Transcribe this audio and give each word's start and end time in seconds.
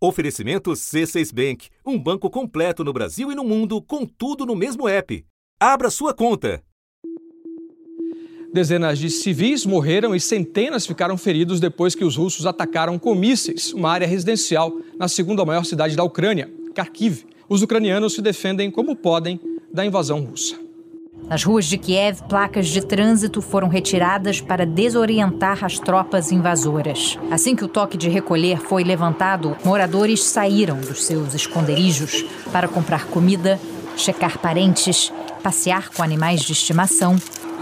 Oferecimento 0.00 0.70
C6 0.70 1.34
Bank, 1.34 1.68
um 1.84 1.98
banco 1.98 2.30
completo 2.30 2.84
no 2.84 2.92
Brasil 2.92 3.32
e 3.32 3.34
no 3.34 3.42
mundo, 3.42 3.82
com 3.82 4.06
tudo 4.06 4.46
no 4.46 4.54
mesmo 4.54 4.88
app. 4.88 5.24
Abra 5.58 5.90
sua 5.90 6.14
conta. 6.14 6.62
Dezenas 8.52 8.96
de 8.96 9.10
civis 9.10 9.66
morreram 9.66 10.14
e 10.14 10.20
centenas 10.20 10.86
ficaram 10.86 11.18
feridos 11.18 11.58
depois 11.58 11.96
que 11.96 12.04
os 12.04 12.16
russos 12.16 12.46
atacaram 12.46 12.96
com 12.96 13.12
mísseis 13.12 13.72
uma 13.72 13.90
área 13.90 14.06
residencial 14.06 14.72
na 14.96 15.08
segunda 15.08 15.44
maior 15.44 15.64
cidade 15.64 15.96
da 15.96 16.04
Ucrânia, 16.04 16.48
Kharkiv. 16.74 17.26
Os 17.48 17.62
ucranianos 17.62 18.14
se 18.14 18.22
defendem 18.22 18.70
como 18.70 18.94
podem 18.94 19.40
da 19.72 19.84
invasão 19.84 20.20
russa. 20.20 20.67
Nas 21.28 21.44
ruas 21.44 21.66
de 21.66 21.76
Kiev, 21.76 22.22
placas 22.28 22.68
de 22.68 22.80
trânsito 22.80 23.42
foram 23.42 23.68
retiradas 23.68 24.40
para 24.40 24.64
desorientar 24.64 25.64
as 25.64 25.78
tropas 25.78 26.32
invasoras. 26.32 27.18
Assim 27.30 27.54
que 27.54 27.64
o 27.64 27.68
toque 27.68 27.98
de 27.98 28.08
recolher 28.08 28.58
foi 28.58 28.82
levantado, 28.82 29.56
moradores 29.64 30.24
saíram 30.24 30.78
dos 30.78 31.04
seus 31.04 31.34
esconderijos 31.34 32.24
para 32.50 32.66
comprar 32.66 33.06
comida, 33.06 33.60
checar 33.94 34.38
parentes, 34.38 35.12
passear 35.42 35.90
com 35.90 36.02
animais 36.02 36.40
de 36.40 36.52
estimação 36.52 37.16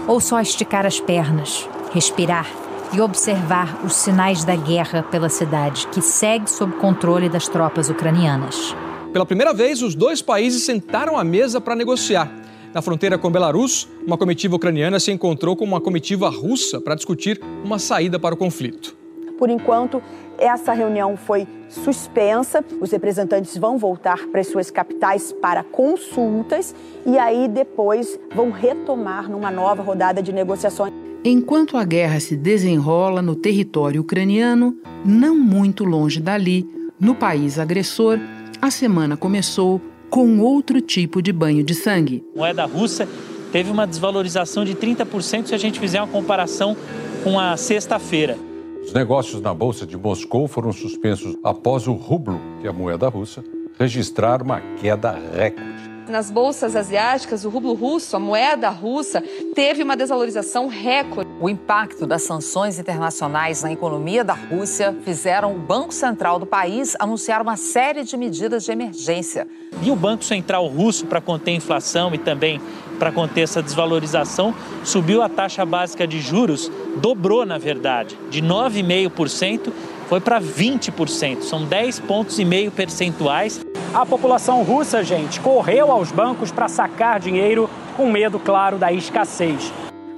ou 0.07 0.21
só 0.21 0.39
esticar 0.39 0.85
as 0.85 0.99
pernas, 0.99 1.67
respirar 1.93 2.47
e 2.93 3.01
observar 3.01 3.81
os 3.83 3.95
sinais 3.95 4.45
da 4.45 4.55
guerra 4.55 5.03
pela 5.03 5.27
cidade, 5.27 5.87
que 5.87 6.01
segue 6.01 6.49
sob 6.49 6.73
controle 6.77 7.27
das 7.27 7.49
tropas 7.49 7.89
ucranianas. 7.89 8.73
Pela 9.11 9.25
primeira 9.25 9.53
vez, 9.53 9.81
os 9.81 9.95
dois 9.95 10.21
países 10.21 10.63
sentaram 10.63 11.17
à 11.17 11.23
mesa 11.23 11.59
para 11.59 11.75
negociar. 11.75 12.31
Na 12.77 12.81
fronteira 12.83 13.17
com 13.17 13.31
Belarus, 13.31 13.89
uma 14.05 14.19
comitiva 14.19 14.55
ucraniana 14.55 14.99
se 14.99 15.11
encontrou 15.11 15.55
com 15.55 15.65
uma 15.65 15.81
comitiva 15.81 16.29
russa 16.29 16.79
para 16.79 16.93
discutir 16.93 17.41
uma 17.65 17.79
saída 17.79 18.19
para 18.19 18.35
o 18.35 18.37
conflito. 18.37 18.95
Por 19.35 19.49
enquanto, 19.49 19.99
essa 20.37 20.73
reunião 20.73 21.17
foi 21.17 21.47
suspensa. 21.67 22.63
Os 22.79 22.91
representantes 22.91 23.57
vão 23.57 23.79
voltar 23.79 24.27
para 24.27 24.41
as 24.41 24.47
suas 24.47 24.69
capitais 24.69 25.31
para 25.31 25.63
consultas 25.63 26.75
e 27.03 27.17
aí 27.17 27.47
depois 27.47 28.19
vão 28.35 28.51
retomar 28.51 29.27
numa 29.27 29.49
nova 29.49 29.81
rodada 29.81 30.21
de 30.21 30.31
negociações. 30.31 30.93
Enquanto 31.25 31.77
a 31.77 31.83
guerra 31.83 32.19
se 32.19 32.35
desenrola 32.37 33.23
no 33.23 33.33
território 33.35 34.01
ucraniano, 34.01 34.77
não 35.03 35.35
muito 35.35 35.83
longe 35.83 36.21
dali, 36.21 36.69
no 36.99 37.15
país 37.15 37.57
agressor, 37.57 38.19
a 38.61 38.69
semana 38.69 39.17
começou 39.17 39.81
com 40.09 40.39
outro 40.39 40.81
tipo 40.81 41.21
de 41.21 41.31
banho 41.31 41.63
de 41.63 41.73
sangue. 41.73 42.23
A 42.35 42.39
moeda 42.39 42.65
russa 42.65 43.07
teve 43.51 43.71
uma 43.71 43.85
desvalorização 43.85 44.63
de 44.63 44.75
30% 44.75 45.47
se 45.47 45.55
a 45.55 45.57
gente 45.57 45.79
fizer 45.79 46.01
uma 46.01 46.07
comparação 46.07 46.75
com 47.23 47.39
a 47.39 47.57
sexta-feira. 47.57 48.37
Os 48.83 48.93
negócios 48.93 49.41
na 49.41 49.53
Bolsa 49.53 49.85
de 49.85 49.97
Moscou 49.97 50.47
foram 50.47 50.71
suspensos 50.71 51.35
após 51.43 51.87
o 51.87 51.93
rublo, 51.93 52.39
que 52.61 52.67
é 52.67 52.69
a 52.69 52.73
moeda 52.73 53.09
russa, 53.09 53.43
registrar 53.77 54.41
uma 54.41 54.61
queda 54.77 55.11
recorde. 55.11 55.96
Nas 56.09 56.31
bolsas 56.31 56.73
asiáticas, 56.73 57.43
o 57.43 57.49
rublo 57.49 57.73
russo, 57.73 58.15
a 58.15 58.19
moeda 58.19 58.69
russa, 58.69 59.21
teve 59.53 59.83
uma 59.83 59.95
desvalorização 59.95 60.67
recorde. 60.67 61.29
O 61.41 61.49
impacto 61.49 62.07
das 62.07 62.23
sanções 62.23 62.79
internacionais 62.79 63.61
na 63.61 63.73
economia 63.73 64.23
da 64.23 64.33
Rússia 64.33 64.95
fizeram 65.03 65.53
o 65.53 65.59
Banco 65.59 65.93
Central 65.93 66.39
do 66.39 66.45
país 66.45 66.95
anunciar 66.97 67.41
uma 67.41 67.57
série 67.57 68.05
de 68.05 68.15
medidas 68.15 68.63
de 68.63 68.71
emergência. 68.71 69.47
E 69.81 69.91
o 69.91 69.97
Banco 69.97 70.23
Central 70.23 70.65
russo, 70.67 71.05
para 71.05 71.19
conter 71.19 71.51
a 71.51 71.55
inflação 71.55 72.13
e 72.15 72.17
também 72.17 72.61
para 72.97 73.11
conter 73.11 73.41
essa 73.41 73.61
desvalorização, 73.61 74.55
subiu 74.85 75.21
a 75.21 75.27
taxa 75.27 75.65
básica 75.65 76.07
de 76.07 76.21
juros, 76.21 76.71
dobrou 76.95 77.45
na 77.45 77.57
verdade, 77.57 78.17
de 78.29 78.41
9,5% 78.41 79.71
foi 80.07 80.19
para 80.21 80.41
20%, 80.41 81.41
são 81.41 81.65
10 81.65 81.99
pontos 82.01 82.39
e 82.39 82.45
meio 82.45 82.71
percentuais. 82.71 83.65
A 83.93 84.05
população 84.05 84.63
russa, 84.63 85.03
gente, 85.03 85.39
correu 85.39 85.91
aos 85.91 86.11
bancos 86.11 86.51
para 86.51 86.67
sacar 86.67 87.19
dinheiro 87.19 87.69
com 87.95 88.11
medo, 88.11 88.39
claro, 88.39 88.77
da 88.77 88.91
escassez. 88.91 89.71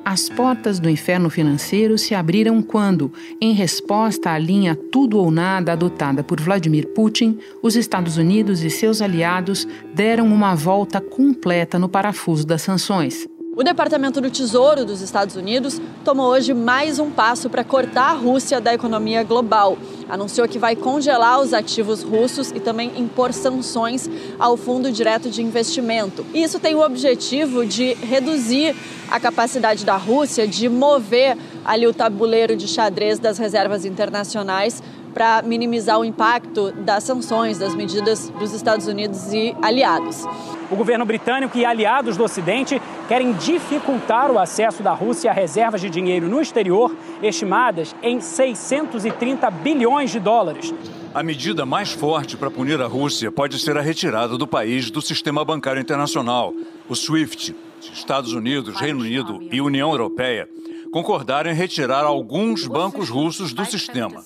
As 0.03 0.27
portas 0.27 0.80
do 0.80 0.89
inferno 0.89 1.30
financeiro 1.30 1.95
se 1.95 2.15
abriram 2.15 2.64
quando, 2.64 3.14
em 3.39 3.53
resposta 3.53 4.31
à 4.31 4.39
linha 4.39 4.75
tudo 4.75 5.19
ou 5.19 5.30
nada 5.30 5.73
adotada 5.73 6.23
por 6.23 6.41
Vladimir 6.41 6.87
Putin, 6.95 7.37
os 7.61 7.75
Estados 7.75 8.17
Unidos 8.17 8.64
e 8.64 8.71
seus 8.71 9.03
aliados 9.03 9.67
deram 9.93 10.25
uma 10.25 10.55
volta 10.55 10.99
completa 10.99 11.77
no 11.77 11.87
parafuso 11.87 12.43
das 12.47 12.64
sanções. 12.64 13.28
O 13.59 13.64
Departamento 13.64 14.21
do 14.21 14.31
Tesouro 14.31 14.86
dos 14.86 15.02
Estados 15.02 15.36
Unidos 15.36 15.81
tomou 16.05 16.27
hoje 16.27 16.53
mais 16.53 16.97
um 16.97 17.11
passo 17.11 17.49
para 17.49 17.61
cortar 17.61 18.11
a 18.11 18.14
Rússia 18.14 18.61
da 18.61 18.73
economia 18.73 19.21
global. 19.21 19.77
Anunciou 20.08 20.47
que 20.47 20.58
vai 20.58 20.77
congelar 20.77 21.42
os 21.42 21.53
ativos 21.53 22.02
russos 22.02 22.52
e 22.52 22.61
também 22.61 22.97
impor 22.97 23.33
sanções 23.33 24.09
ao 24.39 24.55
Fundo 24.55 24.89
Direto 24.93 25.30
de 25.30 25.43
Investimento. 25.43 26.25
E 26.33 26.42
isso 26.42 26.58
tem 26.58 26.73
o 26.73 26.81
objetivo 26.81 27.65
de 27.65 27.95
reduzir 27.95 28.73
a 29.11 29.20
capacidade 29.20 29.83
da 29.83 29.97
Rússia 29.97 30.47
de 30.47 30.70
mover 30.70 31.37
ali 31.65 31.86
o 31.86 31.93
tabuleiro 31.93 32.55
de 32.55 32.65
xadrez 32.65 33.20
das 33.20 33.37
reservas 33.37 33.83
internacionais 33.83 34.81
para 35.14 35.42
minimizar 35.42 35.99
o 35.99 36.05
impacto 36.05 36.71
das 36.71 37.03
sanções, 37.03 37.58
das 37.58 37.75
medidas 37.75 38.30
dos 38.39 38.53
Estados 38.53 38.87
Unidos 38.87 39.33
e 39.33 39.55
aliados. 39.61 40.25
O 40.71 40.75
governo 40.75 41.05
britânico 41.05 41.58
e 41.58 41.65
aliados 41.65 42.15
do 42.15 42.23
Ocidente 42.23 42.81
querem 43.08 43.33
dificultar 43.33 44.31
o 44.31 44.37
acesso 44.37 44.83
da 44.83 44.93
Rússia 44.93 45.31
a 45.31 45.33
reservas 45.33 45.81
de 45.81 45.89
dinheiro 45.89 46.27
no 46.27 46.39
exterior, 46.39 46.95
estimadas 47.23 47.95
em 48.03 48.21
630 48.21 49.49
bilhões 49.49 50.11
de 50.11 50.20
dólares. 50.20 50.73
A 51.11 51.23
medida 51.23 51.65
mais 51.65 51.91
forte 51.91 52.37
para 52.37 52.52
punir 52.52 52.80
a 52.81 52.87
Rússia 52.87 53.31
pode 53.31 53.58
ser 53.58 53.77
a 53.77 53.81
retirada 53.81 54.37
do 54.37 54.45
país 54.45 54.91
do 54.91 55.02
sistema 55.02 55.43
bancário 55.43 55.81
internacional. 55.81 56.53
O 56.87 56.95
SWIFT, 56.95 57.55
Estados 57.91 58.33
Unidos, 58.33 58.80
Reino 58.80 58.99
Unido 58.99 59.39
e 59.52 59.59
União 59.59 59.89
Europeia 59.89 60.47
concordaram 60.91 61.49
em 61.49 61.55
retirar 61.55 62.03
alguns 62.03 62.67
bancos 62.67 63.09
russos 63.09 63.53
do 63.53 63.65
sistema. 63.65 64.23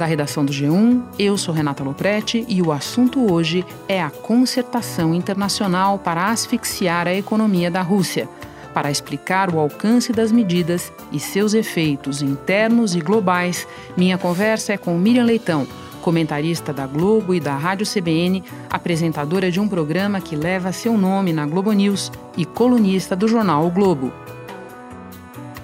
Da 0.00 0.06
redação 0.06 0.46
do 0.46 0.50
G1, 0.50 1.02
eu 1.18 1.36
sou 1.36 1.54
Renata 1.54 1.84
Loprete 1.84 2.46
e 2.48 2.62
o 2.62 2.72
assunto 2.72 3.30
hoje 3.30 3.66
é 3.86 4.00
a 4.00 4.08
concertação 4.08 5.14
internacional 5.14 5.98
para 5.98 6.30
asfixiar 6.30 7.06
a 7.06 7.14
economia 7.14 7.70
da 7.70 7.82
Rússia. 7.82 8.26
Para 8.72 8.90
explicar 8.90 9.54
o 9.54 9.58
alcance 9.58 10.10
das 10.10 10.32
medidas 10.32 10.90
e 11.12 11.20
seus 11.20 11.52
efeitos 11.52 12.22
internos 12.22 12.94
e 12.94 13.00
globais, 13.00 13.68
minha 13.94 14.16
conversa 14.16 14.72
é 14.72 14.78
com 14.78 14.96
Miriam 14.96 15.26
Leitão, 15.26 15.66
comentarista 16.00 16.72
da 16.72 16.86
Globo 16.86 17.34
e 17.34 17.38
da 17.38 17.54
Rádio 17.54 17.86
CBN, 17.86 18.42
apresentadora 18.70 19.50
de 19.50 19.60
um 19.60 19.68
programa 19.68 20.18
que 20.18 20.34
leva 20.34 20.72
seu 20.72 20.96
nome 20.96 21.30
na 21.30 21.44
Globo 21.44 21.72
News 21.72 22.10
e 22.38 22.46
colunista 22.46 23.14
do 23.14 23.28
jornal 23.28 23.66
O 23.66 23.70
Globo. 23.70 24.10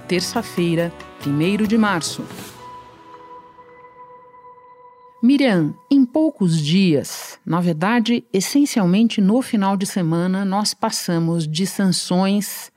Terça-feira, 0.07 0.93
1 1.25 1.65
de 1.65 1.75
março. 1.75 2.23
Miriam, 5.21 5.73
em 5.89 6.05
poucos 6.05 6.61
dias, 6.61 7.39
na 7.43 7.59
verdade, 7.59 8.23
essencialmente 8.31 9.19
no 9.19 9.41
final 9.41 9.75
de 9.75 9.87
semana, 9.87 10.45
nós 10.45 10.75
passamos 10.75 11.47
de 11.47 11.65
sanções 11.65 12.71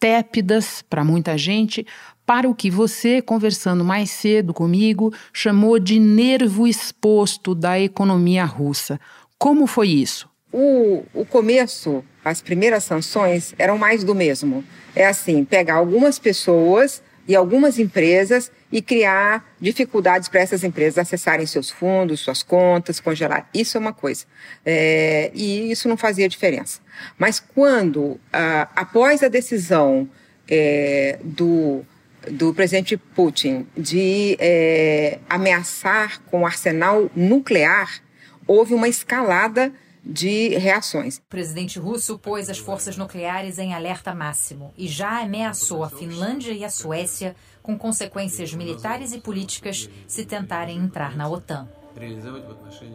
tépidas 0.00 0.82
para 0.82 1.04
muita 1.04 1.38
gente 1.38 1.86
para 2.26 2.48
o 2.48 2.54
que 2.54 2.68
você, 2.68 3.22
conversando 3.22 3.84
mais 3.84 4.10
cedo 4.10 4.52
comigo, 4.52 5.12
chamou 5.32 5.78
de 5.78 6.00
nervo 6.00 6.66
exposto 6.66 7.54
da 7.54 7.78
economia 7.78 8.44
russa. 8.44 8.98
Como 9.38 9.66
foi 9.66 9.88
isso? 9.88 10.28
O, 10.52 11.04
o 11.14 11.24
começo, 11.24 12.04
as 12.24 12.42
primeiras 12.42 12.82
sanções 12.82 13.54
eram 13.56 13.78
mais 13.78 14.02
do 14.02 14.14
mesmo. 14.14 14.64
É 14.96 15.06
assim, 15.06 15.44
pegar 15.44 15.74
algumas 15.74 16.18
pessoas 16.18 17.02
e 17.28 17.36
algumas 17.36 17.78
empresas 17.78 18.50
e 18.74 18.82
criar 18.82 19.54
dificuldades 19.60 20.28
para 20.28 20.40
essas 20.40 20.64
empresas 20.64 20.98
acessarem 20.98 21.46
seus 21.46 21.70
fundos, 21.70 22.18
suas 22.18 22.42
contas, 22.42 22.98
congelar. 22.98 23.48
Isso 23.54 23.76
é 23.76 23.80
uma 23.80 23.92
coisa. 23.92 24.24
É, 24.66 25.30
e 25.32 25.70
isso 25.70 25.88
não 25.88 25.96
fazia 25.96 26.28
diferença. 26.28 26.80
Mas 27.16 27.38
quando, 27.38 28.18
ah, 28.32 28.68
após 28.74 29.22
a 29.22 29.28
decisão 29.28 30.10
é, 30.50 31.20
do, 31.22 31.84
do 32.28 32.52
presidente 32.52 32.96
Putin 32.96 33.64
de 33.76 34.36
é, 34.40 35.20
ameaçar 35.30 36.20
com 36.22 36.44
arsenal 36.44 37.08
nuclear, 37.14 38.02
houve 38.44 38.74
uma 38.74 38.88
escalada 38.88 39.72
de 40.04 40.48
reações. 40.58 41.16
O 41.16 41.22
presidente 41.22 41.78
russo 41.78 42.18
pôs 42.18 42.50
as 42.50 42.58
forças 42.58 42.96
nucleares 42.96 43.58
em 43.58 43.72
alerta 43.72 44.14
máximo 44.14 44.72
e 44.76 44.86
já 44.86 45.22
ameaçou 45.22 45.82
a 45.82 45.88
Finlândia 45.88 46.52
e 46.52 46.64
a 46.64 46.70
Suécia 46.70 47.34
com 47.62 47.78
consequências 47.78 48.52
militares 48.52 49.12
e 49.12 49.18
políticas 49.18 49.88
se 50.06 50.24
tentarem 50.26 50.76
entrar 50.78 51.16
na 51.16 51.28
OTAN. 51.28 51.66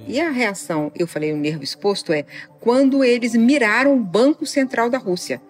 E 0.07 0.19
a 0.19 0.29
reação, 0.29 0.91
eu 0.93 1.07
falei 1.07 1.31
o 1.31 1.37
nervo 1.37 1.63
exposto, 1.63 2.13
é 2.13 2.25
quando 2.59 3.03
eles 3.03 3.33
miraram 3.33 3.95
o 3.95 4.03
Banco 4.03 4.45
Central 4.45 4.89
da 4.89 4.97
Rússia. 4.97 5.41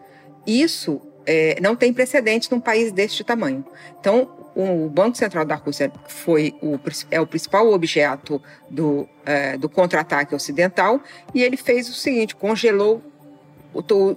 Isso 0.45 1.01
é, 1.25 1.59
não 1.59 1.75
tem 1.75 1.91
precedente 1.91 2.49
num 2.51 2.59
país 2.59 2.91
deste 2.91 3.23
tamanho. 3.23 3.65
Então, 3.99 4.38
o 4.55 4.89
Banco 4.89 5.17
Central 5.17 5.45
da 5.45 5.55
Rússia 5.55 5.91
foi 6.07 6.55
o, 6.61 6.79
é 7.11 7.19
o 7.19 7.27
principal 7.27 7.71
objeto 7.71 8.41
do, 8.69 9.07
é, 9.25 9.57
do 9.57 9.69
contra-ataque 9.69 10.35
ocidental 10.35 11.01
e 11.33 11.43
ele 11.43 11.57
fez 11.57 11.89
o 11.89 11.93
seguinte: 11.93 12.35
congelou 12.35 13.01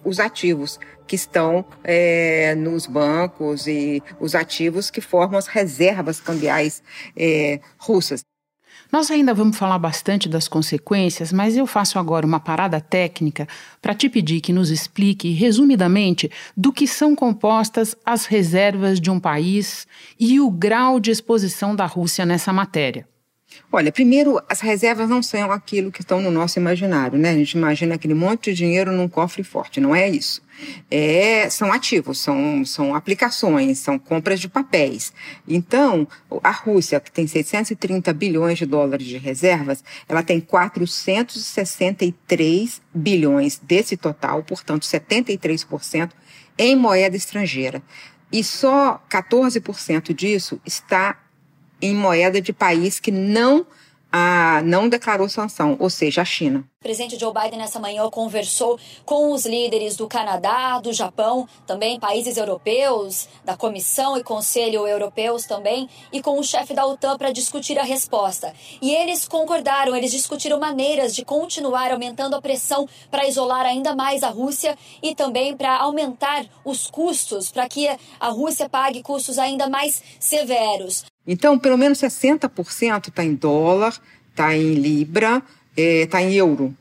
os 0.05 0.19
ativos 0.19 0.79
que 1.07 1.15
estão 1.15 1.65
é, 1.85 2.55
nos 2.55 2.87
bancos 2.87 3.67
e 3.67 4.03
os 4.19 4.35
ativos 4.35 4.91
que 4.91 5.01
formam 5.01 5.39
as 5.39 5.47
reservas 5.47 6.21
cambiais 6.21 6.83
é, 7.17 7.61
russas. 7.79 8.25
Nós 8.93 9.11
ainda 9.11 9.33
vamos 9.33 9.57
falar 9.57 9.79
bastante 9.79 10.29
das 10.29 10.47
consequências, 10.47 11.33
mas 11.33 11.57
eu 11.57 11.67
faço 11.67 11.99
agora 11.99 12.27
uma 12.27 12.39
parada 12.39 12.79
técnica 12.79 13.49
para 13.81 13.95
te 13.95 14.07
pedir 14.07 14.43
que 14.43 14.53
nos 14.53 14.69
explique, 14.69 15.31
resumidamente, 15.31 16.31
do 16.55 16.71
que 16.71 16.87
são 16.87 17.17
compostas 17.17 17.97
as 18.05 18.27
reservas 18.27 19.01
de 19.01 19.11
um 19.11 19.19
país 19.19 19.87
e 20.21 20.39
o 20.39 20.51
grau 20.51 21.01
de 21.01 21.11
exposição 21.11 21.75
da 21.75 21.87
Rússia 21.87 22.27
nessa 22.27 22.53
matéria. 22.53 23.09
Olha, 23.71 23.91
primeiro, 23.91 24.39
as 24.49 24.61
reservas 24.61 25.09
não 25.09 25.23
são 25.23 25.51
aquilo 25.51 25.91
que 25.91 26.03
estão 26.03 26.21
no 26.21 26.31
nosso 26.31 26.59
imaginário, 26.59 27.19
né? 27.19 27.31
A 27.31 27.35
gente 27.35 27.53
imagina 27.53 27.95
aquele 27.95 28.13
monte 28.13 28.51
de 28.51 28.57
dinheiro 28.59 28.93
num 28.93 29.09
cofre 29.09 29.43
forte, 29.43 29.81
não 29.81 29.95
é 29.95 30.07
isso. 30.09 30.43
É, 30.91 31.49
são 31.49 31.73
ativos, 31.73 32.19
são, 32.19 32.63
são 32.65 32.95
aplicações, 32.95 33.79
são 33.79 33.99
compras 33.99 34.41
de 34.41 34.49
papéis. 34.49 35.13
Então, 35.49 36.07
a 36.43 36.51
Rússia, 36.51 37.01
que 37.01 37.11
tem 37.11 37.27
630 37.27 38.13
bilhões 38.13 38.59
de 38.59 38.67
dólares 38.67 39.07
de 39.07 39.17
reservas, 39.17 39.83
ela 40.07 40.23
tem 40.23 40.39
463 40.39 42.83
bilhões 42.95 43.59
desse 43.59 43.97
total, 43.97 44.43
portanto, 44.43 44.83
73% 44.83 46.11
em 46.59 46.77
moeda 46.77 47.17
estrangeira. 47.17 47.83
E 48.31 48.43
só 48.43 49.03
14% 49.11 50.15
disso 50.15 50.61
está 50.65 51.22
em 51.83 51.95
moeda 51.95 52.41
de 52.41 52.53
país 52.53 52.99
que 52.99 53.11
não 53.11 53.67
a, 54.13 54.61
não 54.63 54.91
declarou 54.91 55.27
sanção, 55.27 55.75
ou 55.81 55.89
seja, 55.89 56.21
a 56.21 56.25
China. 56.25 56.69
O 56.81 56.83
presidente 56.83 57.19
Joe 57.19 57.33
Biden 57.33 57.59
nessa 57.59 57.81
manhã 57.81 58.09
conversou 58.11 58.79
com 59.07 59.33
os 59.33 59.47
líderes 59.47 59.97
do 59.97 60.07
Canadá, 60.07 60.79
do 60.81 60.93
Japão, 60.93 61.49
também 61.67 61.99
países 61.99 62.37
europeus, 62.37 63.29
da 63.45 63.57
Comissão 63.57 64.19
e 64.19 64.23
Conselho 64.23 64.87
Europeus 64.87 65.47
também, 65.47 65.89
e 66.13 66.21
com 66.21 66.39
o 66.39 66.45
chefe 66.45 66.75
da 66.75 66.85
OTAN 66.85 67.17
para 67.17 67.33
discutir 67.33 67.79
a 67.79 67.85
resposta. 67.85 68.53
E 68.83 68.95
eles 68.95 69.27
concordaram, 69.27 69.97
eles 69.97 70.11
discutiram 70.11 70.61
maneiras 70.61 71.15
de 71.15 71.25
continuar 71.25 71.91
aumentando 71.91 72.37
a 72.37 72.43
pressão 72.43 72.87
para 73.11 73.27
isolar 73.27 73.65
ainda 73.65 73.95
mais 73.95 74.23
a 74.23 74.29
Rússia 74.29 74.77
e 75.03 75.15
também 75.15 75.57
para 75.57 75.77
aumentar 75.77 76.45
os 76.65 76.87
custos, 76.89 77.51
para 77.51 77.67
que 77.69 77.89
a 78.21 78.29
Rússia 78.29 78.69
pague 78.69 79.03
custos 79.03 79.39
ainda 79.39 79.71
mais 79.71 80.03
severos. 80.19 81.12
Então, 81.27 81.59
pelo 81.59 81.79
menos 81.79 81.99
60% 81.99 83.09
está 83.09 83.25
em 83.25 83.35
dólar, 83.35 84.01
está 84.31 84.57
em 84.57 84.75
libra, 84.75 85.43
está 85.77 86.21
é, 86.21 86.25
em 86.25 86.35
euro. 86.35 86.75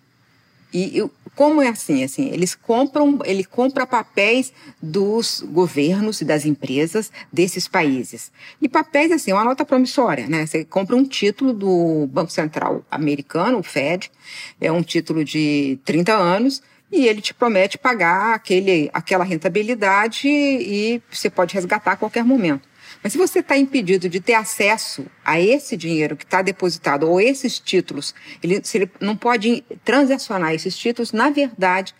E 0.74 1.04
como 1.36 1.62
é 1.62 1.70
assim? 1.70 2.04
Assim, 2.04 2.30
eles 2.30 2.56
compram, 2.56 3.20
ele 3.26 3.44
compra 3.44 3.86
papéis 3.86 4.54
dos 4.82 5.42
governos 5.42 6.22
e 6.22 6.26
das 6.26 6.46
empresas 6.46 7.12
desses 7.32 7.68
países. 7.68 8.32
E 8.62 8.70
papéis 8.70 9.12
assim, 9.12 9.32
é 9.32 9.34
uma 9.34 9.44
nota 9.44 9.66
promissória, 9.66 10.28
né? 10.28 10.46
Você 10.46 10.64
compra 10.64 10.96
um 10.96 11.04
título 11.04 11.54
do 11.54 12.08
Banco 12.08 12.32
Central 12.32 12.86
americano, 12.90 13.60
o 13.60 13.64
Fed, 13.64 14.12
é 14.60 14.72
um 14.72 14.82
título 14.82 15.24
de 15.24 15.78
30 15.86 16.14
anos 16.14 16.62
e 16.92 17.08
ele 17.08 17.22
te 17.22 17.34
promete 17.34 17.78
pagar 17.78 18.36
aquele, 18.36 18.90
aquela 18.94 19.24
rentabilidade 19.24 20.28
e 20.28 21.02
você 21.10 21.30
pode 21.30 21.54
resgatar 21.54 21.94
a 21.94 21.98
qualquer 21.98 22.24
momento. 22.24 22.71
Mas 23.04 23.14
se 23.14 23.18
você 23.18 23.40
está 23.40 23.58
impedido 23.58 24.08
de 24.08 24.20
ter 24.20 24.36
acesso 24.36 25.06
a 25.26 25.40
esse 25.40 25.76
dinheiro 25.76 26.16
que 26.16 26.24
está 26.24 26.42
depositado 26.42 27.10
ou 27.10 27.20
esses 27.20 27.60
títulos, 27.60 28.14
ele, 28.44 28.62
se 28.64 28.78
ele 28.78 28.92
não 29.00 29.16
pode 29.16 29.64
transacionar 29.84 30.54
esses 30.54 30.78
títulos, 30.78 31.12
na 31.12 31.30
verdade, 31.30 31.96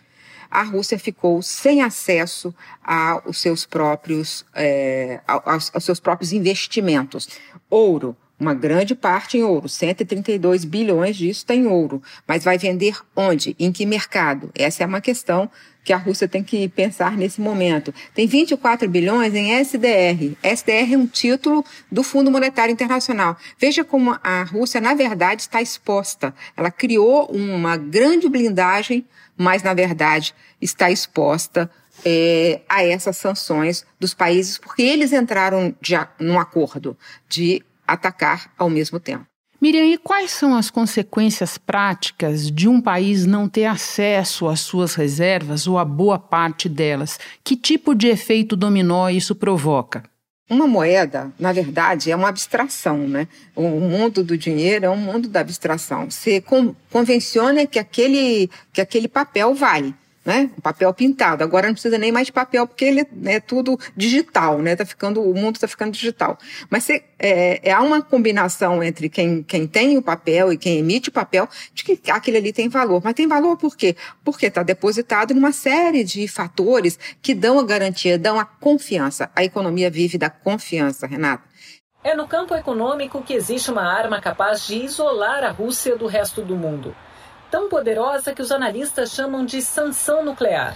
a 0.50 0.62
Rússia 0.62 0.98
ficou 0.98 1.40
sem 1.42 1.82
acesso 1.82 2.54
aos 2.84 3.40
seus 3.40 3.64
próprios, 3.64 4.44
é, 4.54 5.20
aos, 5.26 5.70
aos 5.74 5.84
seus 5.84 5.98
próprios 5.98 6.32
investimentos. 6.32 7.28
Ouro, 7.70 8.16
uma 8.42 8.54
grande 8.54 8.94
parte 8.94 9.38
em 9.38 9.44
ouro, 9.44 9.68
132 9.68 10.64
bilhões 10.64 11.16
disso 11.16 11.46
tem 11.46 11.66
ouro. 11.66 12.02
Mas 12.26 12.42
vai 12.42 12.58
vender 12.58 12.98
onde? 13.14 13.54
Em 13.58 13.70
que 13.70 13.86
mercado? 13.86 14.50
Essa 14.54 14.82
é 14.82 14.86
uma 14.86 15.00
questão 15.00 15.48
que 15.84 15.92
a 15.92 15.96
Rússia 15.96 16.28
tem 16.28 16.42
que 16.42 16.68
pensar 16.68 17.16
nesse 17.16 17.40
momento. 17.40 17.94
Tem 18.14 18.26
24 18.26 18.88
bilhões 18.88 19.34
em 19.34 19.52
SDR. 19.52 20.36
SDR 20.42 20.94
é 20.94 20.96
um 20.96 21.06
título 21.06 21.64
do 21.90 22.02
Fundo 22.02 22.30
Monetário 22.30 22.72
Internacional. 22.72 23.36
Veja 23.58 23.84
como 23.84 24.16
a 24.22 24.42
Rússia, 24.42 24.80
na 24.80 24.94
verdade, 24.94 25.42
está 25.42 25.62
exposta. 25.62 26.34
Ela 26.56 26.70
criou 26.70 27.26
uma 27.26 27.76
grande 27.76 28.28
blindagem, 28.28 29.06
mas, 29.36 29.62
na 29.62 29.74
verdade, 29.74 30.34
está 30.60 30.90
exposta 30.90 31.70
é, 32.04 32.60
a 32.68 32.84
essas 32.84 33.16
sanções 33.16 33.84
dos 33.98 34.14
países, 34.14 34.58
porque 34.58 34.82
eles 34.82 35.12
entraram 35.12 35.74
de, 35.80 35.94
num 36.18 36.38
acordo 36.38 36.96
de 37.28 37.62
atacar 37.92 38.52
ao 38.58 38.70
mesmo 38.70 38.98
tempo. 38.98 39.26
Miriam, 39.62 39.84
e 39.84 39.96
quais 39.96 40.32
são 40.32 40.56
as 40.56 40.70
consequências 40.70 41.56
práticas 41.56 42.50
de 42.50 42.68
um 42.68 42.80
país 42.80 43.24
não 43.24 43.48
ter 43.48 43.66
acesso 43.66 44.48
às 44.48 44.58
suas 44.58 44.96
reservas 44.96 45.68
ou 45.68 45.78
a 45.78 45.84
boa 45.84 46.18
parte 46.18 46.68
delas? 46.68 47.16
Que 47.44 47.54
tipo 47.54 47.94
de 47.94 48.08
efeito 48.08 48.56
dominó 48.56 49.08
isso 49.08 49.36
provoca? 49.36 50.02
Uma 50.50 50.66
moeda, 50.66 51.32
na 51.38 51.52
verdade, 51.52 52.10
é 52.10 52.16
uma 52.16 52.28
abstração, 52.28 53.06
né? 53.06 53.28
O 53.54 53.62
mundo 53.62 54.24
do 54.24 54.36
dinheiro 54.36 54.84
é 54.84 54.90
um 54.90 54.96
mundo 54.96 55.28
da 55.28 55.40
abstração. 55.40 56.10
Você 56.10 56.42
convenciona 56.90 57.64
que 57.64 57.78
aquele, 57.78 58.50
que 58.72 58.80
aquele 58.80 59.06
papel 59.06 59.54
vale 59.54 59.94
né? 60.24 60.50
papel 60.62 60.92
pintado. 60.94 61.42
Agora 61.42 61.66
não 61.66 61.74
precisa 61.74 61.98
nem 61.98 62.12
mais 62.12 62.26
de 62.26 62.32
papel 62.32 62.66
porque 62.66 62.84
ele 62.84 63.06
é 63.26 63.40
tudo 63.40 63.78
digital, 63.96 64.58
né? 64.58 64.76
Tá 64.76 64.84
ficando, 64.84 65.22
o 65.22 65.34
mundo 65.34 65.56
está 65.56 65.66
ficando 65.66 65.92
digital. 65.92 66.38
Mas 66.70 66.84
se, 66.84 67.02
é, 67.18 67.60
é, 67.68 67.72
há 67.72 67.80
uma 67.80 68.02
combinação 68.02 68.82
entre 68.82 69.08
quem, 69.08 69.42
quem 69.42 69.66
tem 69.66 69.98
o 69.98 70.02
papel 70.02 70.52
e 70.52 70.58
quem 70.58 70.78
emite 70.78 71.08
o 71.08 71.12
papel 71.12 71.48
de 71.74 71.82
que 71.82 72.10
aquele 72.10 72.36
ali 72.36 72.52
tem 72.52 72.68
valor. 72.68 73.00
Mas 73.02 73.14
tem 73.14 73.26
valor 73.26 73.56
por 73.56 73.76
quê? 73.76 73.96
Porque 74.24 74.46
está 74.46 74.62
depositado 74.62 75.34
numa 75.34 75.52
série 75.52 76.04
de 76.04 76.28
fatores 76.28 76.98
que 77.20 77.34
dão 77.34 77.58
a 77.58 77.64
garantia, 77.64 78.18
dão 78.18 78.38
a 78.38 78.44
confiança. 78.44 79.30
A 79.34 79.44
economia 79.44 79.90
vive 79.90 80.18
da 80.18 80.30
confiança, 80.30 81.06
Renata. 81.06 81.42
É 82.04 82.16
no 82.16 82.26
campo 82.26 82.54
econômico 82.54 83.22
que 83.22 83.32
existe 83.32 83.70
uma 83.70 83.84
arma 83.84 84.20
capaz 84.20 84.66
de 84.66 84.76
isolar 84.76 85.44
a 85.44 85.50
Rússia 85.50 85.96
do 85.96 86.06
resto 86.06 86.42
do 86.42 86.56
mundo 86.56 86.94
tão 87.52 87.68
poderosa 87.68 88.32
que 88.32 88.40
os 88.40 88.50
analistas 88.50 89.12
chamam 89.12 89.44
de 89.44 89.60
sanção 89.60 90.24
nuclear. 90.24 90.74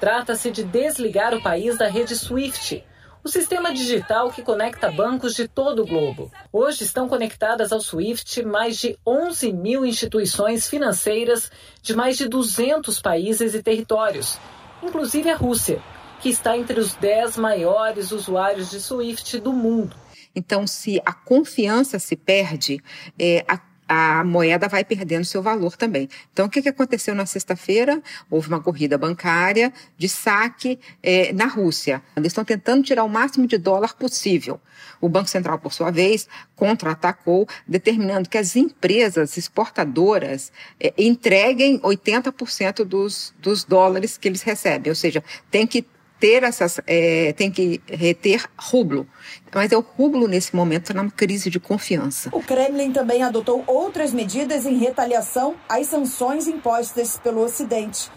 Trata-se 0.00 0.50
de 0.50 0.64
desligar 0.64 1.32
o 1.32 1.40
país 1.40 1.78
da 1.78 1.86
rede 1.86 2.16
SWIFT, 2.16 2.84
o 3.22 3.28
sistema 3.28 3.72
digital 3.72 4.32
que 4.32 4.42
conecta 4.42 4.90
bancos 4.90 5.32
de 5.32 5.46
todo 5.46 5.82
o 5.82 5.86
globo. 5.86 6.28
Hoje 6.52 6.82
estão 6.82 7.08
conectadas 7.08 7.70
ao 7.70 7.80
SWIFT 7.80 8.44
mais 8.44 8.78
de 8.78 8.98
11 9.06 9.52
mil 9.52 9.86
instituições 9.86 10.68
financeiras 10.68 11.52
de 11.80 11.94
mais 11.94 12.16
de 12.16 12.28
200 12.28 13.00
países 13.00 13.54
e 13.54 13.62
territórios, 13.62 14.40
inclusive 14.82 15.30
a 15.30 15.36
Rússia, 15.36 15.80
que 16.20 16.30
está 16.30 16.58
entre 16.58 16.80
os 16.80 16.94
10 16.94 17.36
maiores 17.36 18.10
usuários 18.10 18.70
de 18.70 18.80
SWIFT 18.80 19.38
do 19.38 19.52
mundo. 19.52 19.96
Então, 20.34 20.66
se 20.66 21.00
a 21.04 21.12
confiança 21.12 21.98
se 21.98 22.16
perde, 22.16 22.80
é, 23.18 23.44
a 23.48 23.67
a 23.88 24.22
moeda 24.22 24.68
vai 24.68 24.84
perdendo 24.84 25.24
seu 25.24 25.42
valor 25.42 25.76
também. 25.76 26.08
Então, 26.32 26.46
o 26.46 26.50
que, 26.50 26.60
que 26.60 26.68
aconteceu 26.68 27.14
na 27.14 27.24
sexta-feira? 27.24 28.02
Houve 28.30 28.48
uma 28.48 28.60
corrida 28.60 28.98
bancária 28.98 29.72
de 29.96 30.08
saque 30.08 30.78
é, 31.02 31.32
na 31.32 31.46
Rússia. 31.46 32.02
Eles 32.14 32.28
estão 32.28 32.44
tentando 32.44 32.82
tirar 32.82 33.04
o 33.04 33.08
máximo 33.08 33.46
de 33.46 33.56
dólar 33.56 33.94
possível. 33.94 34.60
O 35.00 35.08
Banco 35.08 35.28
Central, 35.30 35.58
por 35.58 35.72
sua 35.72 35.90
vez, 35.90 36.28
contra-atacou, 36.54 37.48
determinando 37.66 38.28
que 38.28 38.36
as 38.36 38.56
empresas 38.56 39.36
exportadoras 39.36 40.52
é, 40.78 40.92
entreguem 40.98 41.80
80% 41.80 42.84
dos, 42.84 43.34
dos 43.38 43.64
dólares 43.64 44.18
que 44.18 44.28
eles 44.28 44.42
recebem. 44.42 44.90
Ou 44.90 44.96
seja, 44.96 45.24
tem 45.50 45.66
que 45.66 45.86
ter 46.18 46.42
essas, 46.42 46.80
é, 46.86 47.32
tem 47.32 47.50
que 47.50 47.80
reter 47.86 48.44
rublo. 48.58 49.06
Mas 49.54 49.72
é 49.72 49.76
o 49.76 49.80
rublo, 49.80 50.26
nesse 50.28 50.54
momento, 50.54 50.92
na 50.92 51.10
crise 51.10 51.50
de 51.50 51.58
confiança. 51.58 52.30
O 52.32 52.42
Kremlin 52.42 52.92
também 52.92 53.22
adotou 53.22 53.64
outras 53.66 54.12
medidas 54.12 54.66
em 54.66 54.76
retaliação 54.78 55.56
às 55.68 55.86
sanções 55.86 56.46
impostas 56.46 57.18
pelo 57.18 57.42
Ocidente. 57.42 58.10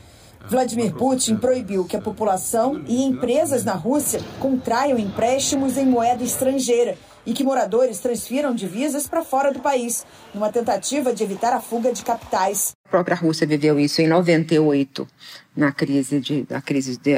Vladimir 0.50 0.94
Putin 0.94 1.38
proibiu 1.38 1.86
que 1.86 1.96
a 1.96 2.02
população 2.02 2.84
e 2.88 3.04
empresas 3.04 3.64
na 3.64 3.74
Rússia 3.74 4.20
contraiam 4.40 4.98
empréstimos 4.98 5.78
em 5.78 5.86
moeda 5.86 6.24
estrangeira 6.24 6.98
e 7.26 7.34
que 7.34 7.44
moradores 7.44 8.00
transfiram 8.00 8.54
divisas 8.54 9.08
para 9.08 9.24
fora 9.24 9.52
do 9.52 9.60
país, 9.60 10.06
numa 10.34 10.52
tentativa 10.52 11.14
de 11.14 11.24
evitar 11.24 11.54
a 11.54 11.62
fuga 11.62 11.94
de 11.94 12.04
capitais. 12.04 12.72
A 12.86 12.90
própria 12.90 13.16
Rússia 13.16 13.46
viveu 13.46 13.80
isso 13.80 14.02
em 14.02 14.08
98, 14.08 15.08
na 15.56 15.72
crise 15.72 16.20
de, 16.20 16.44
da 16.44 16.60
crise 16.60 16.98
de, 16.98 17.14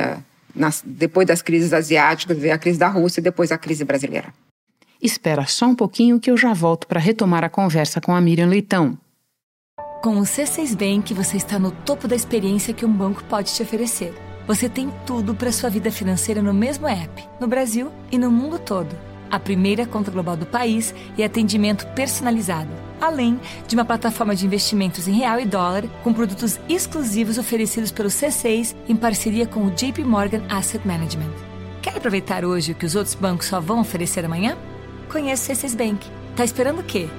nas, 0.55 0.83
depois 0.86 1.27
das 1.27 1.41
crises 1.41 1.74
asiáticas, 1.74 2.38
veio 2.38 2.53
a 2.53 2.57
crise 2.57 2.79
da 2.79 2.88
Rússia 2.88 3.19
e 3.19 3.24
depois 3.24 3.51
a 3.51 3.57
crise 3.57 3.83
brasileira. 3.83 4.33
Espera 5.01 5.45
só 5.45 5.65
um 5.65 5.75
pouquinho 5.75 6.19
que 6.19 6.31
eu 6.31 6.38
já 6.38 6.53
volto 6.53 6.88
para 6.88 7.00
retomar 7.00 7.43
a 7.43 7.50
conversa 7.50 8.00
com 8.00 8.15
a 8.15 8.22
Miriam 8.22 8.48
Leitão. 8.48 8.98
Com 10.01 10.17
o 10.17 10.24
C6 10.24 10.75
Bank, 10.75 11.13
você 11.13 11.38
está 11.38 11.57
no 11.57 11.72
topo 11.72 12.07
da 12.07 12.15
experiência 12.15 12.74
que 12.74 12.86
um 12.86 12.91
banco 12.91 13.24
pode 13.25 13.53
te 13.53 13.62
oferecer. 13.62 14.13
Você 14.45 14.67
tem 14.67 14.91
tudo 15.05 15.33
para 15.33 15.51
sua 15.51 15.69
vida 15.69 15.89
financeira 15.89 16.41
no 16.41 16.53
mesmo 16.53 16.88
app, 16.88 17.24
no 17.39 17.48
Brasil 17.48 17.91
e 18.12 18.17
no 18.17 18.29
mundo 18.29 18.60
todo. 18.60 18.93
A 19.31 19.39
primeira 19.39 19.86
conta 19.86 20.12
global 20.12 20.36
do 20.36 20.45
país 20.45 20.93
e 21.17 21.24
atendimento 21.24 21.88
personalizado, 21.95 22.69
além 23.03 23.39
de 23.67 23.75
uma 23.75 23.86
plataforma 23.86 24.36
de 24.36 24.45
investimentos 24.45 25.07
em 25.07 25.13
real 25.13 25.39
e 25.39 25.45
dólar 25.45 25.83
com 26.03 26.13
produtos 26.13 26.60
exclusivos 26.69 27.38
oferecidos 27.38 27.91
pelo 27.91 28.10
C6 28.10 28.75
em 28.88 28.95
parceria 28.95 29.45
com 29.45 29.65
o 29.65 29.72
JP 29.72 30.03
Morgan 30.03 30.43
Asset 30.50 30.88
Management. 30.88 31.31
Quer 31.81 31.98
aproveitar 31.98 32.45
hoje 32.45 32.72
o 32.72 32.75
que 32.75 32.86
os 32.86 32.95
outros 32.95 33.15
bancos 33.15 33.48
só 33.48 33.60
vão 33.60 33.81
oferecer 33.81 34.24
amanhã? 34.24 34.57
Conheça 35.12 35.51
o 35.51 35.55
C6 35.55 35.75
Bank. 35.75 36.07
Tá 36.36 36.45
esperando 36.45 36.79
o 36.79 36.83
quê? 36.83 37.10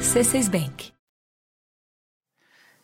C6 0.00 0.50
Bank. 0.50 0.95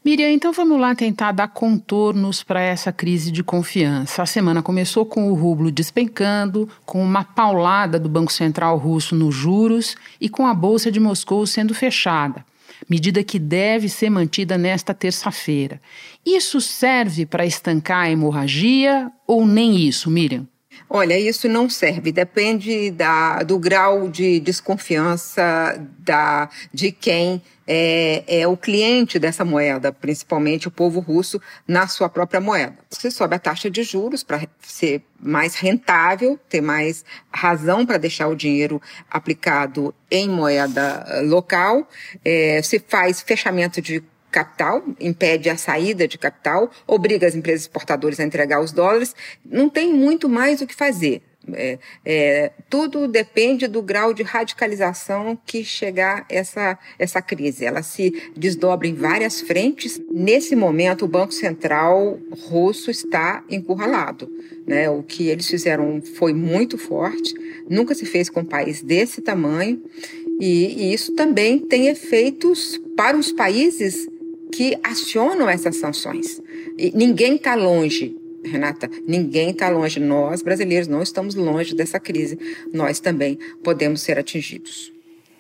Miriam, 0.05 0.33
então 0.33 0.53
vamos 0.53 0.81
lá 0.81 0.97
tentar 0.97 1.31
dar 1.31 1.47
contornos 1.47 2.43
para 2.43 2.61
essa 2.61 2.91
crise 2.91 3.31
de 3.31 3.45
confiança. 3.45 4.21
A 4.21 4.27
semana 4.27 4.61
começou 4.61 5.07
com 5.07 5.31
o 5.31 5.35
rublo 5.35 5.71
despencando, 5.71 6.69
com 6.85 7.01
uma 7.01 7.23
paulada 7.23 8.01
do 8.01 8.09
Banco 8.09 8.33
Central 8.33 8.77
russo 8.79 9.15
nos 9.15 9.33
juros 9.33 9.95
e 10.21 10.29
com 10.29 10.45
a 10.45 10.55
Bolsa 10.55 10.91
de 10.91 10.99
Moscou 10.99 11.47
sendo 11.47 11.73
fechada, 11.73 12.45
medida 12.91 13.23
que 13.23 13.39
deve 13.39 13.89
ser 13.89 14.11
mantida 14.11 14.59
nesta 14.59 14.93
terça-feira. 14.93 15.81
Isso 16.27 16.61
serve 16.61 17.25
para 17.25 17.47
estancar 17.47 18.07
a 18.07 18.11
hemorragia 18.11 19.09
ou 19.25 19.47
nem 19.47 19.77
isso, 19.87 20.11
Miriam? 20.11 20.49
Olha, 20.89 21.19
isso 21.19 21.49
não 21.49 21.69
serve, 21.69 22.13
depende 22.13 22.91
da, 22.91 23.43
do 23.43 23.59
grau 23.59 24.09
de 24.09 24.41
desconfiança 24.41 25.81
da, 25.99 26.49
de 26.73 26.93
quem 26.93 27.43
é, 27.67 28.25
é, 28.27 28.47
o 28.47 28.57
cliente 28.57 29.19
dessa 29.19 29.45
moeda, 29.45 29.93
principalmente 29.93 30.69
o 30.69 30.71
povo 30.71 31.01
russo, 31.01 31.41
na 31.67 31.87
sua 31.87 32.09
própria 32.09 32.41
moeda. 32.41 32.77
Você 32.91 33.11
sobe 33.11 33.37
a 33.37 33.39
taxa 33.39 33.71
de 33.71 33.83
juros 33.83 34.23
para 34.23 34.47
ser 34.61 35.03
mais 35.21 35.55
rentável, 35.55 36.39
ter 36.49 36.61
mais 36.61 37.05
razão 37.33 37.87
para 37.87 37.99
deixar 37.99 38.29
o 38.29 38.35
dinheiro 38.35 38.83
aplicado 39.11 39.95
em 40.11 40.29
moeda 40.29 41.05
eh, 41.09 41.21
local. 41.23 41.89
É, 42.25 42.61
você 42.61 42.79
faz 42.79 43.23
fechamento 43.23 43.81
de 43.81 44.03
capital, 44.33 44.83
impede 44.99 45.49
a 45.49 45.57
saída 45.57 46.09
de 46.09 46.19
capital, 46.19 46.71
obriga 46.87 47.27
as 47.27 47.35
empresas 47.35 47.63
exportadoras 47.63 48.19
a 48.19 48.25
entregar 48.25 48.61
os 48.61 48.73
dólares, 48.73 49.15
não 49.45 49.69
tem 49.69 49.93
muito 49.93 50.29
mais 50.29 50.61
o 50.61 50.67
que 50.67 50.75
fazer. 50.75 51.23
É, 51.55 51.79
é, 52.05 52.53
tudo 52.71 53.09
depende 53.09 53.67
do 53.67 53.83
grau 53.83 54.15
de 54.15 54.23
radicalização 54.23 55.37
que 55.45 55.65
chegar 55.65 56.25
essa, 56.29 56.79
essa 56.99 57.21
crise. 57.21 57.65
Ela 57.65 57.83
se 57.83 58.31
desdobra 58.37 58.87
em 58.87 58.95
várias 58.95 59.41
frentes. 59.41 60.01
Nesse 60.11 60.55
momento, 60.55 61.05
o 61.05 61.09
Banco 61.09 61.33
Central 61.33 62.19
russo 62.49 62.91
está 62.91 63.43
encurralado. 63.51 64.31
Né? 64.67 64.89
O 64.89 65.03
que 65.03 65.29
eles 65.29 65.49
fizeram 65.49 66.01
foi 66.01 66.33
muito 66.33 66.79
forte, 66.79 67.35
nunca 67.69 67.95
se 67.95 68.07
fez 68.07 68.31
com 68.31 68.41
um 68.41 68.45
país 68.45 68.81
desse 68.81 69.21
tamanho, 69.21 69.83
e, 70.41 70.85
e 70.85 70.95
isso 70.95 71.13
também 71.15 71.59
tem 71.59 71.89
efeitos 71.89 72.81
para 72.97 73.17
os 73.17 73.33
países 73.33 74.09
que 74.53 74.79
acionam 74.85 75.49
essas 75.49 75.77
sanções. 75.77 76.41
E 76.79 76.93
ninguém 76.95 77.37
está 77.37 77.55
longe, 77.55 78.17
Renata, 78.45 78.91
ninguém 79.07 79.51
está 79.51 79.69
longe. 79.69 79.99
Nós, 79.99 80.43
brasileiros, 80.43 80.89
não 80.89 81.03
estamos 81.03 81.35
longe 81.35 81.75
dessa 81.75 81.99
crise. 81.99 82.39
Nós 82.73 83.01
também 83.01 83.39
podemos 83.63 84.03
ser 84.03 84.19
atingidos. 84.19 84.93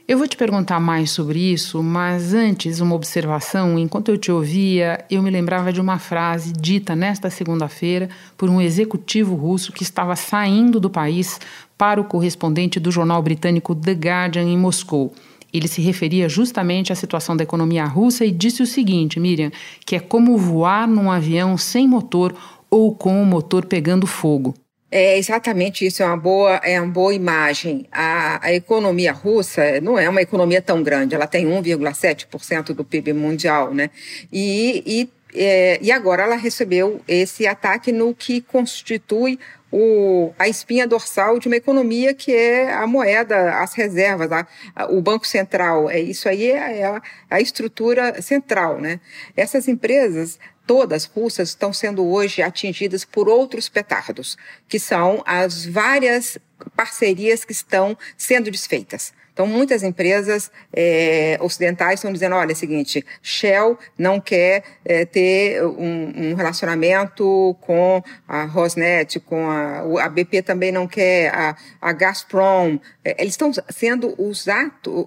Eu 0.06 0.18
vou 0.18 0.26
te 0.26 0.36
perguntar 0.36 0.80
mais 0.80 1.12
sobre 1.12 1.38
isso, 1.52 1.82
mas 1.82 2.34
antes, 2.34 2.80
uma 2.80 2.94
observação. 2.94 3.78
Enquanto 3.78 4.10
eu 4.10 4.18
te 4.18 4.32
ouvia, 4.32 5.04
eu 5.08 5.22
me 5.22 5.30
lembrava 5.30 5.72
de 5.72 5.80
uma 5.80 5.98
frase 5.98 6.52
dita 6.52 6.96
nesta 6.96 7.30
segunda-feira 7.30 8.08
por 8.36 8.50
um 8.50 8.60
executivo 8.60 9.34
russo 9.36 9.72
que 9.72 9.84
estava 9.84 10.16
saindo 10.16 10.80
do 10.80 10.90
país 10.90 11.40
para 11.78 12.00
o 12.00 12.04
correspondente 12.04 12.80
do 12.80 12.90
jornal 12.90 13.22
britânico 13.22 13.74
The 13.74 13.92
Guardian 13.92 14.44
em 14.44 14.58
Moscou. 14.58 15.14
Ele 15.52 15.68
se 15.68 15.82
referia 15.82 16.28
justamente 16.28 16.92
à 16.92 16.96
situação 16.96 17.36
da 17.36 17.44
economia 17.44 17.84
russa 17.84 18.24
e 18.24 18.30
disse 18.30 18.62
o 18.62 18.66
seguinte, 18.66 19.20
Miriam, 19.20 19.50
que 19.84 19.96
é 19.96 20.00
como 20.00 20.36
voar 20.38 20.88
num 20.88 21.10
avião 21.10 21.56
sem 21.58 21.86
motor 21.86 22.34
ou 22.70 22.94
com 22.94 23.22
o 23.22 23.26
motor 23.26 23.66
pegando 23.66 24.06
fogo. 24.06 24.54
É 24.94 25.16
exatamente 25.16 25.86
isso, 25.86 26.02
é 26.02 26.06
uma 26.06 26.18
boa, 26.18 26.56
é 26.56 26.78
uma 26.78 26.92
boa 26.92 27.14
imagem. 27.14 27.86
A, 27.90 28.46
a 28.46 28.52
economia 28.52 29.10
russa 29.10 29.80
não 29.80 29.98
é 29.98 30.06
uma 30.06 30.20
economia 30.20 30.60
tão 30.60 30.82
grande, 30.82 31.14
ela 31.14 31.26
tem 31.26 31.46
1,7% 31.46 32.74
do 32.74 32.84
PIB 32.84 33.14
mundial, 33.14 33.72
né? 33.72 33.88
E, 34.30 34.82
e, 34.86 35.08
é, 35.34 35.78
e 35.80 35.90
agora 35.90 36.22
ela 36.24 36.36
recebeu 36.36 37.00
esse 37.08 37.46
ataque 37.46 37.90
no 37.90 38.14
que 38.14 38.40
constitui 38.40 39.38
o, 39.70 40.32
a 40.38 40.46
espinha 40.46 40.86
dorsal 40.86 41.38
de 41.38 41.48
uma 41.48 41.56
economia 41.56 42.12
que 42.12 42.34
é 42.34 42.72
a 42.74 42.86
moeda, 42.86 43.58
as 43.58 43.72
reservas, 43.72 44.30
a, 44.30 44.46
a, 44.76 44.86
o 44.92 45.00
Banco 45.00 45.26
Central. 45.26 45.88
É, 45.88 45.98
isso 45.98 46.28
aí 46.28 46.50
é, 46.50 46.80
é 46.80 46.84
a, 46.84 47.02
a 47.30 47.40
estrutura 47.40 48.20
central. 48.20 48.78
Né? 48.78 49.00
Essas 49.34 49.66
empresas 49.68 50.38
todas 50.66 51.06
russas 51.06 51.48
estão 51.48 51.72
sendo 51.72 52.06
hoje 52.06 52.42
atingidas 52.42 53.04
por 53.04 53.28
outros 53.28 53.68
petardos, 53.68 54.36
que 54.68 54.78
são 54.78 55.22
as 55.26 55.64
várias 55.64 56.38
parcerias 56.76 57.44
que 57.44 57.52
estão 57.52 57.96
sendo 58.16 58.50
desfeitas. 58.50 59.12
Então, 59.32 59.46
muitas 59.46 59.82
empresas 59.82 60.50
é, 60.72 61.38
ocidentais 61.40 62.00
estão 62.00 62.12
dizendo: 62.12 62.36
olha, 62.36 62.52
é 62.52 62.54
o 62.54 62.56
seguinte, 62.56 63.04
Shell 63.22 63.78
não 63.96 64.20
quer 64.20 64.62
é, 64.84 65.04
ter 65.06 65.64
um, 65.64 66.30
um, 66.30 66.34
relacionamento 66.34 67.56
com 67.62 68.02
a 68.28 68.44
Rosneft, 68.44 69.20
com 69.20 69.48
a, 69.48 70.04
a 70.04 70.08
BP 70.08 70.42
também 70.42 70.70
não 70.70 70.86
quer, 70.86 71.34
a, 71.34 71.56
a 71.80 71.92
Gazprom. 71.92 72.78
É, 73.02 73.20
eles 73.20 73.32
estão 73.32 73.50
sendo 73.70 74.14
os, 74.18 74.44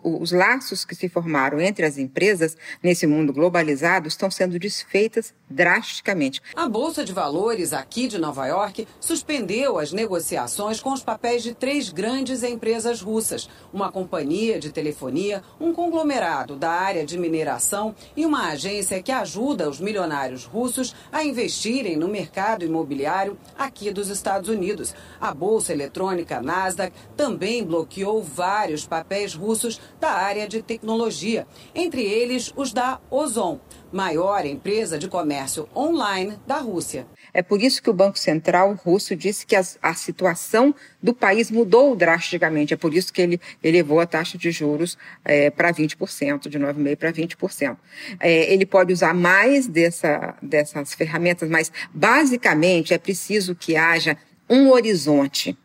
os 0.03 0.31
laços 0.31 0.83
que 0.83 0.95
se 0.95 1.07
formaram 1.07 1.61
entre 1.61 1.85
as 1.85 1.97
empresas 1.97 2.57
nesse 2.81 3.05
mundo 3.05 3.31
globalizado 3.31 4.07
estão 4.07 4.31
sendo 4.31 4.57
desfeitas 4.57 5.33
drasticamente. 5.47 6.41
A 6.55 6.67
Bolsa 6.67 7.05
de 7.05 7.13
Valores 7.13 7.73
aqui 7.73 8.07
de 8.07 8.17
Nova 8.17 8.47
York 8.47 8.87
suspendeu 8.99 9.77
as 9.77 9.91
negociações 9.91 10.81
com 10.81 10.91
os 10.91 11.03
papéis 11.03 11.43
de 11.43 11.53
três 11.53 11.89
grandes 11.89 12.41
empresas 12.41 13.01
russas, 13.01 13.47
uma 13.71 13.91
companhia 13.91 14.14
companhia 14.15 14.57
de 14.57 14.71
telefonia, 14.71 15.43
um 15.59 15.73
conglomerado 15.73 16.55
da 16.55 16.71
área 16.71 17.05
de 17.05 17.17
mineração 17.17 17.93
e 18.15 18.25
uma 18.25 18.47
agência 18.47 19.03
que 19.03 19.11
ajuda 19.11 19.69
os 19.69 19.81
milionários 19.81 20.45
russos 20.45 20.95
a 21.11 21.21
investirem 21.21 21.97
no 21.97 22.07
mercado 22.07 22.63
imobiliário 22.63 23.37
aqui 23.57 23.91
dos 23.91 24.07
Estados 24.07 24.47
Unidos. 24.47 24.95
A 25.19 25.33
bolsa 25.33 25.73
eletrônica 25.73 26.41
Nasdaq 26.41 26.95
também 27.17 27.61
bloqueou 27.61 28.23
vários 28.23 28.87
papéis 28.87 29.33
russos 29.33 29.81
da 29.99 30.11
área 30.11 30.47
de 30.47 30.61
tecnologia, 30.61 31.45
entre 31.73 32.01
eles 32.01 32.53
os 32.55 32.71
da 32.71 33.01
Ozon 33.11 33.59
maior 33.95 34.45
empresa 34.45 34.99
de 34.99 35.07
comércio 35.07 35.69
online 35.73 36.37
da 36.45 36.57
Rússia. 36.57 37.07
É 37.33 37.41
por 37.41 37.61
isso 37.61 37.81
que 37.81 37.89
o 37.89 37.93
Banco 37.93 38.19
Central 38.19 38.73
russo 38.73 39.15
disse 39.15 39.45
que 39.45 39.55
a, 39.55 39.61
a 39.81 39.93
situação 39.93 40.75
do 41.01 41.13
país 41.13 41.49
mudou 41.49 41.95
drasticamente. 41.95 42.73
É 42.73 42.77
por 42.77 42.93
isso 42.93 43.13
que 43.13 43.21
ele 43.21 43.39
elevou 43.63 44.01
a 44.01 44.05
taxa 44.05 44.37
de 44.37 44.51
juros 44.51 44.97
é, 45.23 45.49
para 45.49 45.73
20%, 45.73 46.49
de 46.49 46.59
9,5% 46.59 46.97
para 46.97 47.13
20%. 47.13 47.77
É, 48.19 48.53
ele 48.53 48.65
pode 48.65 48.91
usar 48.91 49.13
mais 49.13 49.65
dessa, 49.65 50.35
dessas 50.41 50.93
ferramentas, 50.93 51.49
mas 51.49 51.71
basicamente 51.93 52.93
é 52.93 52.97
preciso 52.97 53.55
que 53.55 53.77
haja 53.77 54.17
um 54.49 54.71
horizonte 54.71 55.57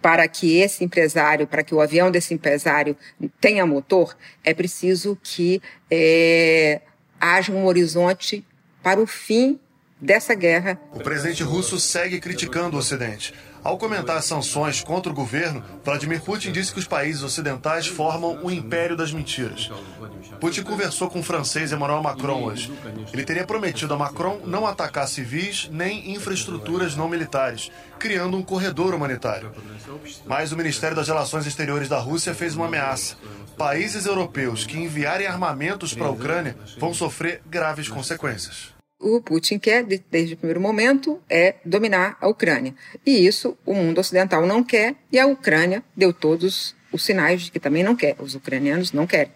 para 0.00 0.28
que 0.28 0.58
esse 0.58 0.84
empresário, 0.84 1.44
para 1.44 1.64
que 1.64 1.74
o 1.74 1.80
avião 1.80 2.08
desse 2.08 2.32
empresário 2.32 2.96
tenha 3.40 3.66
motor, 3.66 4.16
é 4.44 4.54
preciso 4.54 5.18
que 5.20 5.60
é, 5.90 6.82
haja 7.20 7.52
um 7.52 7.64
horizonte 7.64 8.44
para 8.82 9.00
o 9.00 9.06
fim 9.06 9.58
dessa 10.00 10.34
guerra. 10.34 10.80
O 10.92 11.00
presidente 11.00 11.42
russo 11.42 11.78
segue 11.78 12.20
criticando 12.20 12.76
o 12.76 12.80
Ocidente. 12.80 13.34
Ao 13.68 13.76
comentar 13.76 14.22
sanções 14.22 14.82
contra 14.82 15.12
o 15.12 15.14
governo, 15.14 15.62
Vladimir 15.84 16.22
Putin 16.22 16.52
disse 16.52 16.72
que 16.72 16.78
os 16.78 16.86
países 16.86 17.22
ocidentais 17.22 17.86
formam 17.86 18.42
o 18.42 18.50
império 18.50 18.96
das 18.96 19.12
mentiras. 19.12 19.70
Putin 20.40 20.62
conversou 20.62 21.10
com 21.10 21.20
o 21.20 21.22
francês 21.22 21.70
Emmanuel 21.70 22.02
Macron 22.02 22.44
hoje. 22.44 22.72
Ele 23.12 23.26
teria 23.26 23.46
prometido 23.46 23.92
a 23.92 23.98
Macron 23.98 24.40
não 24.46 24.66
atacar 24.66 25.06
civis 25.06 25.68
nem 25.70 26.14
infraestruturas 26.14 26.96
não 26.96 27.10
militares, 27.10 27.70
criando 27.98 28.38
um 28.38 28.42
corredor 28.42 28.94
humanitário. 28.94 29.52
Mas 30.24 30.50
o 30.50 30.56
Ministério 30.56 30.96
das 30.96 31.08
Relações 31.08 31.46
Exteriores 31.46 31.90
da 31.90 31.98
Rússia 31.98 32.34
fez 32.34 32.56
uma 32.56 32.68
ameaça. 32.68 33.16
Países 33.58 34.06
europeus 34.06 34.64
que 34.64 34.78
enviarem 34.78 35.26
armamentos 35.26 35.92
para 35.92 36.06
a 36.06 36.10
Ucrânia 36.10 36.56
vão 36.78 36.94
sofrer 36.94 37.42
graves 37.44 37.86
consequências. 37.86 38.77
O 39.00 39.20
Putin 39.20 39.58
quer, 39.60 39.84
desde 39.84 40.34
o 40.34 40.36
primeiro 40.36 40.60
momento, 40.60 41.20
é 41.30 41.54
dominar 41.64 42.16
a 42.20 42.26
Ucrânia. 42.26 42.74
E 43.06 43.26
isso 43.26 43.56
o 43.64 43.72
mundo 43.72 44.00
ocidental 44.00 44.44
não 44.44 44.64
quer, 44.64 44.96
e 45.12 45.18
a 45.18 45.26
Ucrânia 45.26 45.84
deu 45.96 46.12
todos 46.12 46.74
os 46.90 47.04
sinais 47.04 47.42
de 47.42 47.52
que 47.52 47.60
também 47.60 47.84
não 47.84 47.94
quer. 47.94 48.16
Os 48.18 48.34
ucranianos 48.34 48.92
não 48.92 49.06
querem. 49.06 49.32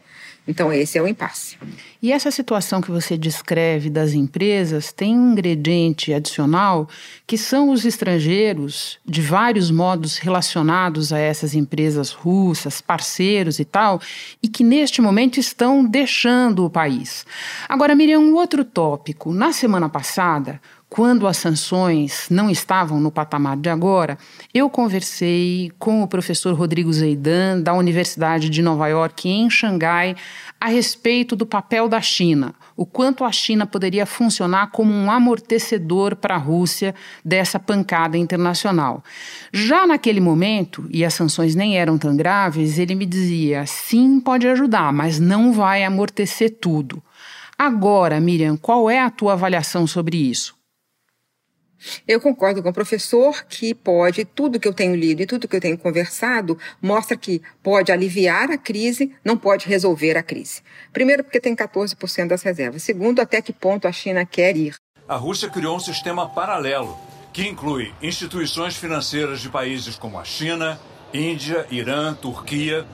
Então, 0.46 0.72
esse 0.72 0.98
é 0.98 1.02
o 1.02 1.06
impasse. 1.06 1.56
E 2.02 2.10
essa 2.10 2.30
situação 2.30 2.80
que 2.80 2.90
você 2.90 3.16
descreve 3.16 3.88
das 3.88 4.12
empresas 4.12 4.92
tem 4.92 5.16
um 5.16 5.32
ingrediente 5.32 6.12
adicional 6.12 6.88
que 7.26 7.38
são 7.38 7.70
os 7.70 7.84
estrangeiros, 7.84 8.98
de 9.06 9.20
vários 9.20 9.70
modos 9.70 10.18
relacionados 10.18 11.12
a 11.12 11.18
essas 11.18 11.54
empresas 11.54 12.10
russas, 12.10 12.80
parceiros 12.80 13.60
e 13.60 13.64
tal, 13.64 14.00
e 14.42 14.48
que 14.48 14.64
neste 14.64 15.00
momento 15.00 15.38
estão 15.38 15.84
deixando 15.84 16.64
o 16.64 16.70
país. 16.70 17.24
Agora, 17.68 17.94
Miriam, 17.94 18.18
um 18.18 18.34
outro 18.34 18.64
tópico. 18.64 19.32
Na 19.32 19.52
semana 19.52 19.88
passada, 19.88 20.60
quando 20.94 21.26
as 21.26 21.38
sanções 21.38 22.26
não 22.28 22.50
estavam 22.50 23.00
no 23.00 23.10
patamar 23.10 23.56
de 23.56 23.70
agora, 23.70 24.18
eu 24.52 24.68
conversei 24.68 25.72
com 25.78 26.02
o 26.02 26.06
professor 26.06 26.52
Rodrigo 26.52 26.92
Zeidan, 26.92 27.62
da 27.62 27.72
Universidade 27.72 28.50
de 28.50 28.60
Nova 28.60 28.86
York, 28.88 29.26
em 29.26 29.48
Xangai, 29.48 30.14
a 30.60 30.66
respeito 30.66 31.34
do 31.34 31.46
papel 31.46 31.88
da 31.88 32.02
China, 32.02 32.54
o 32.76 32.84
quanto 32.84 33.24
a 33.24 33.32
China 33.32 33.64
poderia 33.64 34.04
funcionar 34.04 34.70
como 34.70 34.92
um 34.92 35.10
amortecedor 35.10 36.14
para 36.14 36.34
a 36.34 36.38
Rússia 36.38 36.94
dessa 37.24 37.58
pancada 37.58 38.18
internacional. 38.18 39.02
Já 39.50 39.86
naquele 39.86 40.20
momento, 40.20 40.86
e 40.90 41.06
as 41.06 41.14
sanções 41.14 41.54
nem 41.54 41.78
eram 41.78 41.96
tão 41.96 42.14
graves, 42.14 42.78
ele 42.78 42.94
me 42.94 43.06
dizia: 43.06 43.64
sim, 43.64 44.20
pode 44.20 44.46
ajudar, 44.46 44.92
mas 44.92 45.18
não 45.18 45.54
vai 45.54 45.84
amortecer 45.84 46.58
tudo. 46.60 47.02
Agora, 47.58 48.20
Miriam, 48.20 48.58
qual 48.58 48.90
é 48.90 49.00
a 49.00 49.08
tua 49.08 49.32
avaliação 49.32 49.86
sobre 49.86 50.18
isso? 50.18 50.60
Eu 52.06 52.20
concordo 52.20 52.62
com 52.62 52.68
o 52.68 52.72
professor 52.72 53.44
que 53.44 53.74
pode, 53.74 54.24
tudo 54.24 54.60
que 54.60 54.68
eu 54.68 54.74
tenho 54.74 54.94
lido 54.94 55.22
e 55.22 55.26
tudo 55.26 55.48
que 55.48 55.56
eu 55.56 55.60
tenho 55.60 55.78
conversado 55.78 56.58
mostra 56.80 57.16
que 57.16 57.42
pode 57.62 57.92
aliviar 57.92 58.50
a 58.50 58.58
crise, 58.58 59.12
não 59.24 59.36
pode 59.36 59.68
resolver 59.68 60.16
a 60.16 60.22
crise. 60.22 60.62
Primeiro, 60.92 61.24
porque 61.24 61.40
tem 61.40 61.54
14% 61.54 62.28
das 62.28 62.42
reservas. 62.42 62.82
Segundo, 62.82 63.20
até 63.20 63.40
que 63.40 63.52
ponto 63.52 63.86
a 63.86 63.92
China 63.92 64.24
quer 64.24 64.56
ir. 64.56 64.74
A 65.08 65.16
Rússia 65.16 65.50
criou 65.50 65.76
um 65.76 65.80
sistema 65.80 66.28
paralelo 66.28 66.96
que 67.32 67.46
inclui 67.48 67.92
instituições 68.02 68.76
financeiras 68.76 69.40
de 69.40 69.48
países 69.48 69.96
como 69.96 70.18
a 70.18 70.24
China, 70.24 70.78
Índia, 71.12 71.66
Irã, 71.70 72.14
Turquia, 72.14 72.86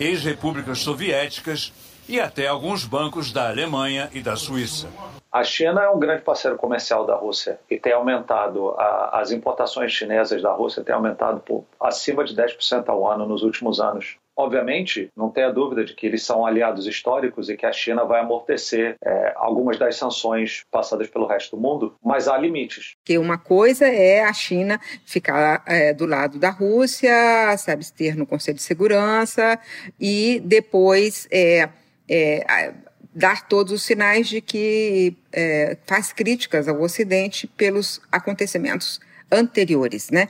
ex-repúblicas 0.00 0.78
soviéticas 0.78 1.72
e 2.08 2.18
até 2.18 2.46
alguns 2.46 2.84
bancos 2.84 3.32
da 3.32 3.48
Alemanha 3.48 4.10
e 4.12 4.20
da 4.20 4.34
Suíça. 4.34 4.88
A 5.32 5.42
China 5.42 5.82
é 5.82 5.88
um 5.88 5.98
grande 5.98 6.20
parceiro 6.20 6.58
comercial 6.58 7.06
da 7.06 7.14
Rússia 7.14 7.58
e 7.70 7.78
tem 7.78 7.94
aumentado, 7.94 8.72
a, 8.72 9.20
as 9.20 9.32
importações 9.32 9.90
chinesas 9.90 10.42
da 10.42 10.52
Rússia 10.52 10.84
têm 10.84 10.94
aumentado 10.94 11.40
por 11.40 11.64
acima 11.80 12.22
de 12.22 12.36
10% 12.36 12.86
ao 12.88 13.10
ano 13.10 13.24
nos 13.26 13.42
últimos 13.42 13.80
anos. 13.80 14.18
Obviamente, 14.36 15.08
não 15.16 15.30
tenha 15.30 15.50
dúvida 15.50 15.84
de 15.84 15.94
que 15.94 16.06
eles 16.06 16.22
são 16.22 16.44
aliados 16.44 16.86
históricos 16.86 17.48
e 17.48 17.56
que 17.56 17.64
a 17.64 17.72
China 17.72 18.04
vai 18.04 18.20
amortecer 18.20 18.96
é, 19.02 19.32
algumas 19.36 19.78
das 19.78 19.96
sanções 19.96 20.64
passadas 20.70 21.08
pelo 21.08 21.26
resto 21.26 21.56
do 21.56 21.62
mundo, 21.62 21.94
mas 22.04 22.28
há 22.28 22.36
limites. 22.36 22.94
Que 23.04 23.16
uma 23.16 23.38
coisa 23.38 23.86
é 23.86 24.22
a 24.22 24.32
China 24.34 24.78
ficar 25.06 25.62
é, 25.66 25.94
do 25.94 26.04
lado 26.04 26.38
da 26.38 26.50
Rússia, 26.50 27.56
se 27.56 27.70
abster 27.70 28.16
no 28.18 28.26
Conselho 28.26 28.56
de 28.56 28.62
Segurança 28.62 29.58
e 29.98 30.40
depois 30.44 31.26
é, 31.30 31.68
é 32.08 32.74
dar 33.14 33.46
todos 33.46 33.72
os 33.72 33.82
sinais 33.82 34.28
de 34.28 34.40
que 34.40 35.16
é, 35.32 35.76
faz 35.86 36.12
críticas 36.12 36.68
ao 36.68 36.80
Ocidente 36.80 37.46
pelos 37.46 38.00
acontecimentos 38.10 39.00
anteriores, 39.30 40.10
né? 40.10 40.28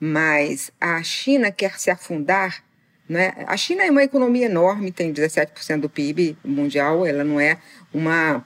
Mas 0.00 0.70
a 0.80 1.02
China 1.02 1.50
quer 1.50 1.78
se 1.78 1.90
afundar, 1.90 2.64
né? 3.08 3.34
A 3.46 3.56
China 3.56 3.84
é 3.84 3.90
uma 3.90 4.02
economia 4.02 4.46
enorme, 4.46 4.90
tem 4.90 5.12
17% 5.12 5.80
do 5.80 5.88
PIB 5.88 6.36
mundial, 6.44 7.06
ela 7.06 7.24
não 7.24 7.38
é 7.38 7.58
uma 7.92 8.44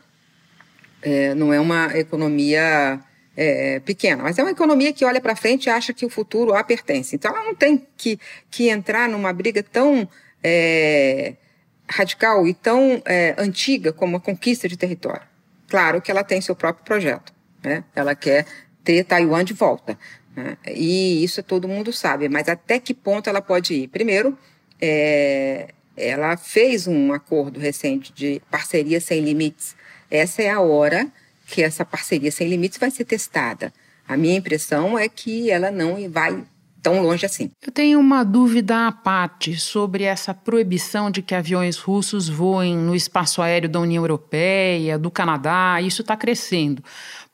é, 1.02 1.34
não 1.34 1.52
é 1.52 1.60
uma 1.60 1.96
economia 1.96 3.00
é, 3.36 3.80
pequena, 3.80 4.22
mas 4.22 4.38
é 4.38 4.42
uma 4.42 4.50
economia 4.50 4.92
que 4.92 5.04
olha 5.04 5.20
para 5.20 5.36
frente 5.36 5.66
e 5.66 5.70
acha 5.70 5.92
que 5.92 6.04
o 6.06 6.10
futuro 6.10 6.54
a 6.54 6.64
pertence. 6.64 7.14
Então 7.14 7.30
ela 7.30 7.44
não 7.44 7.54
tem 7.54 7.86
que, 7.96 8.18
que 8.50 8.68
entrar 8.68 9.08
numa 9.08 9.32
briga 9.32 9.62
tão 9.62 10.08
é, 10.42 11.34
radical 11.88 12.46
e 12.46 12.54
tão 12.54 13.02
é, 13.04 13.34
antiga 13.38 13.92
como 13.92 14.16
a 14.16 14.20
conquista 14.20 14.68
de 14.68 14.76
território. 14.76 15.22
Claro 15.68 16.00
que 16.00 16.10
ela 16.10 16.24
tem 16.24 16.40
seu 16.40 16.54
próprio 16.54 16.84
projeto, 16.84 17.32
né? 17.62 17.84
Ela 17.94 18.14
quer 18.14 18.46
ter 18.84 19.04
Taiwan 19.04 19.44
de 19.44 19.52
volta. 19.52 19.98
Né? 20.34 20.56
E 20.66 21.24
isso 21.24 21.42
todo 21.42 21.66
mundo 21.66 21.92
sabe, 21.92 22.28
mas 22.28 22.48
até 22.48 22.78
que 22.78 22.94
ponto 22.94 23.28
ela 23.28 23.40
pode 23.40 23.74
ir? 23.74 23.88
Primeiro, 23.88 24.38
é, 24.80 25.68
ela 25.96 26.36
fez 26.36 26.86
um 26.86 27.12
acordo 27.12 27.58
recente 27.58 28.12
de 28.12 28.40
parceria 28.50 29.00
sem 29.00 29.20
limites. 29.20 29.74
Essa 30.10 30.42
é 30.42 30.50
a 30.50 30.60
hora 30.60 31.08
que 31.46 31.62
essa 31.62 31.84
parceria 31.84 32.30
sem 32.30 32.48
limites 32.48 32.78
vai 32.78 32.90
ser 32.90 33.04
testada. 33.04 33.72
A 34.06 34.16
minha 34.16 34.36
impressão 34.36 34.98
é 34.98 35.08
que 35.08 35.50
ela 35.50 35.70
não 35.70 36.08
vai 36.10 36.44
tão 36.86 37.02
longe 37.02 37.26
assim. 37.26 37.50
Eu 37.66 37.72
tenho 37.72 37.98
uma 37.98 38.22
dúvida 38.22 38.86
à 38.86 38.92
parte 38.92 39.56
sobre 39.56 40.04
essa 40.04 40.32
proibição 40.32 41.10
de 41.10 41.20
que 41.20 41.34
aviões 41.34 41.78
russos 41.78 42.28
voem 42.28 42.76
no 42.76 42.94
espaço 42.94 43.42
aéreo 43.42 43.68
da 43.68 43.80
União 43.80 44.04
Europeia, 44.04 44.96
do 44.96 45.10
Canadá, 45.10 45.80
isso 45.82 46.02
está 46.02 46.16
crescendo. 46.16 46.84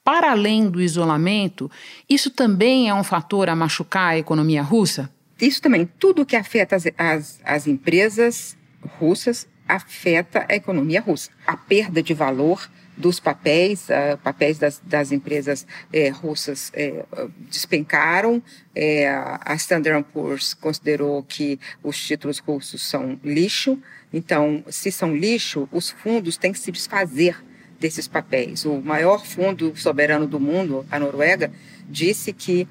Para 0.03 0.31
além 0.31 0.71
do 0.71 0.81
isolamento, 0.81 1.71
isso 2.09 2.31
também 2.31 2.89
é 2.89 2.95
um 2.95 3.05
fator 3.05 3.51
a 3.51 3.55
machucar 3.55 4.13
a 4.13 4.19
economia 4.19 4.63
russa? 4.63 5.11
Isso 5.39 5.61
também. 5.61 5.87
Tudo 5.99 6.25
que 6.25 6.35
afeta 6.35 6.75
as, 6.75 6.87
as, 6.97 7.41
as 7.45 7.67
empresas 7.67 8.57
russas 8.99 9.47
afeta 9.69 10.47
a 10.49 10.55
economia 10.55 11.03
russa. 11.03 11.31
A 11.47 11.59
perda 11.59 12.03
de 12.03 12.15
valor 12.15 12.71
dos 12.97 13.19
papéis, 13.19 13.89
uh, 13.89 14.19
papéis 14.19 14.59
das, 14.59 14.81
das 14.85 15.13
empresas 15.13 15.67
eh, 15.93 16.11
russas 16.11 16.71
eh, 16.75 17.05
despencaram. 17.51 18.43
Eh, 18.75 19.09
a 19.09 19.55
Standard 19.55 20.05
Poor's 20.13 20.55
considerou 20.55 21.23
que 21.23 21.59
os 21.83 21.99
títulos 21.99 22.39
russos 22.39 22.87
são 22.87 23.19
lixo. 23.25 23.79
Então, 24.13 24.63
se 24.69 24.93
são 24.93 25.17
lixo, 25.17 25.69
os 25.73 25.91
fundos 25.91 26.37
têm 26.37 26.53
que 26.53 26.59
se 26.59 26.71
desfazer 26.71 27.43
desses 27.81 28.07
papéis. 28.07 28.65
O 28.65 28.81
maior 28.81 29.25
fundo 29.25 29.75
soberano 29.75 30.27
do 30.27 30.39
mundo, 30.39 30.87
a 30.91 30.99
Noruega, 30.99 31.51
disse 31.89 32.33
que 32.33 32.69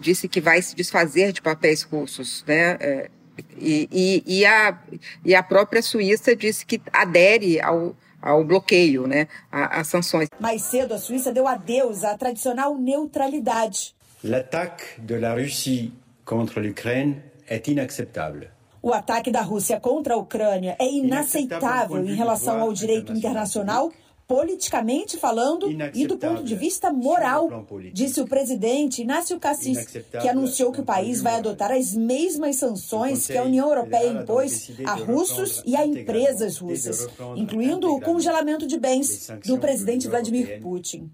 disse 0.00 0.28
que 0.28 0.40
vai 0.40 0.62
se 0.62 0.74
desfazer 0.74 1.32
de 1.32 1.42
papéis 1.42 1.82
russos, 1.82 2.44
né? 2.46 3.08
E, 3.56 3.88
e, 3.92 4.22
e, 4.26 4.46
a, 4.46 4.78
e 5.24 5.34
a 5.34 5.42
própria 5.42 5.82
Suíça 5.82 6.34
disse 6.34 6.64
que 6.64 6.80
adere 6.92 7.60
ao, 7.60 7.94
ao 8.20 8.44
bloqueio, 8.44 9.06
né, 9.06 9.28
às 9.50 9.86
sanções. 9.86 10.28
Mais 10.40 10.62
cedo, 10.62 10.94
a 10.94 10.98
Suíça 10.98 11.32
deu 11.32 11.46
adeus 11.46 12.04
à 12.04 12.16
tradicional 12.16 12.76
neutralidade. 12.76 13.94
L'attaque 14.24 15.00
de 15.00 15.14
la 15.14 15.34
Russie 15.34 15.92
contre 16.24 16.60
l'Ukraine 16.60 17.22
est 17.48 17.68
inacceptable. 17.68 18.50
O 18.82 18.92
ataque 18.92 19.30
da 19.30 19.42
Rússia 19.42 19.80
contra 19.80 20.14
a 20.14 20.16
Ucrânia 20.16 20.76
é 20.78 20.86
inaceitável 20.86 22.04
em 22.04 22.14
relação 22.14 22.60
ao 22.60 22.72
direito 22.72 23.12
internacional 23.12 23.92
politicamente 24.28 25.16
falando 25.16 25.70
e 25.94 26.06
do 26.06 26.18
ponto 26.18 26.44
de 26.44 26.54
vista 26.54 26.92
moral, 26.92 27.66
disse 27.94 28.20
o 28.20 28.26
presidente 28.26 29.00
Inácio 29.00 29.40
Cassis, 29.40 29.86
que 29.86 30.28
anunciou 30.28 30.70
que 30.70 30.82
o 30.82 30.84
país 30.84 31.22
vai 31.22 31.36
adotar 31.36 31.72
as 31.72 31.94
mesmas 31.94 32.56
sanções 32.56 33.26
que 33.26 33.38
a 33.38 33.42
União 33.42 33.66
Europeia 33.66 34.12
impôs 34.12 34.70
a 34.84 34.94
russos 34.96 35.62
e 35.64 35.74
a 35.74 35.86
empresas 35.86 36.58
russas, 36.58 37.08
incluindo 37.36 37.90
o 37.90 37.98
congelamento 38.00 38.66
de 38.66 38.78
bens 38.78 39.28
do 39.46 39.56
presidente 39.56 40.06
Vladimir 40.06 40.60
Putin. 40.60 41.10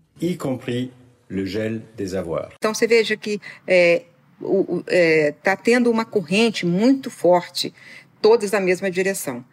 Então 2.56 2.74
você 2.74 2.86
veja 2.88 3.16
que 3.16 3.40
é, 3.64 4.02
está 4.40 4.84
é, 4.88 5.32
tá 5.32 5.56
tendo 5.56 5.88
uma 5.88 6.04
corrente 6.04 6.66
muito 6.66 7.10
forte, 7.10 7.72
todas 8.20 8.50
na 8.50 8.58
mesma 8.58 8.90
direção. 8.90 9.44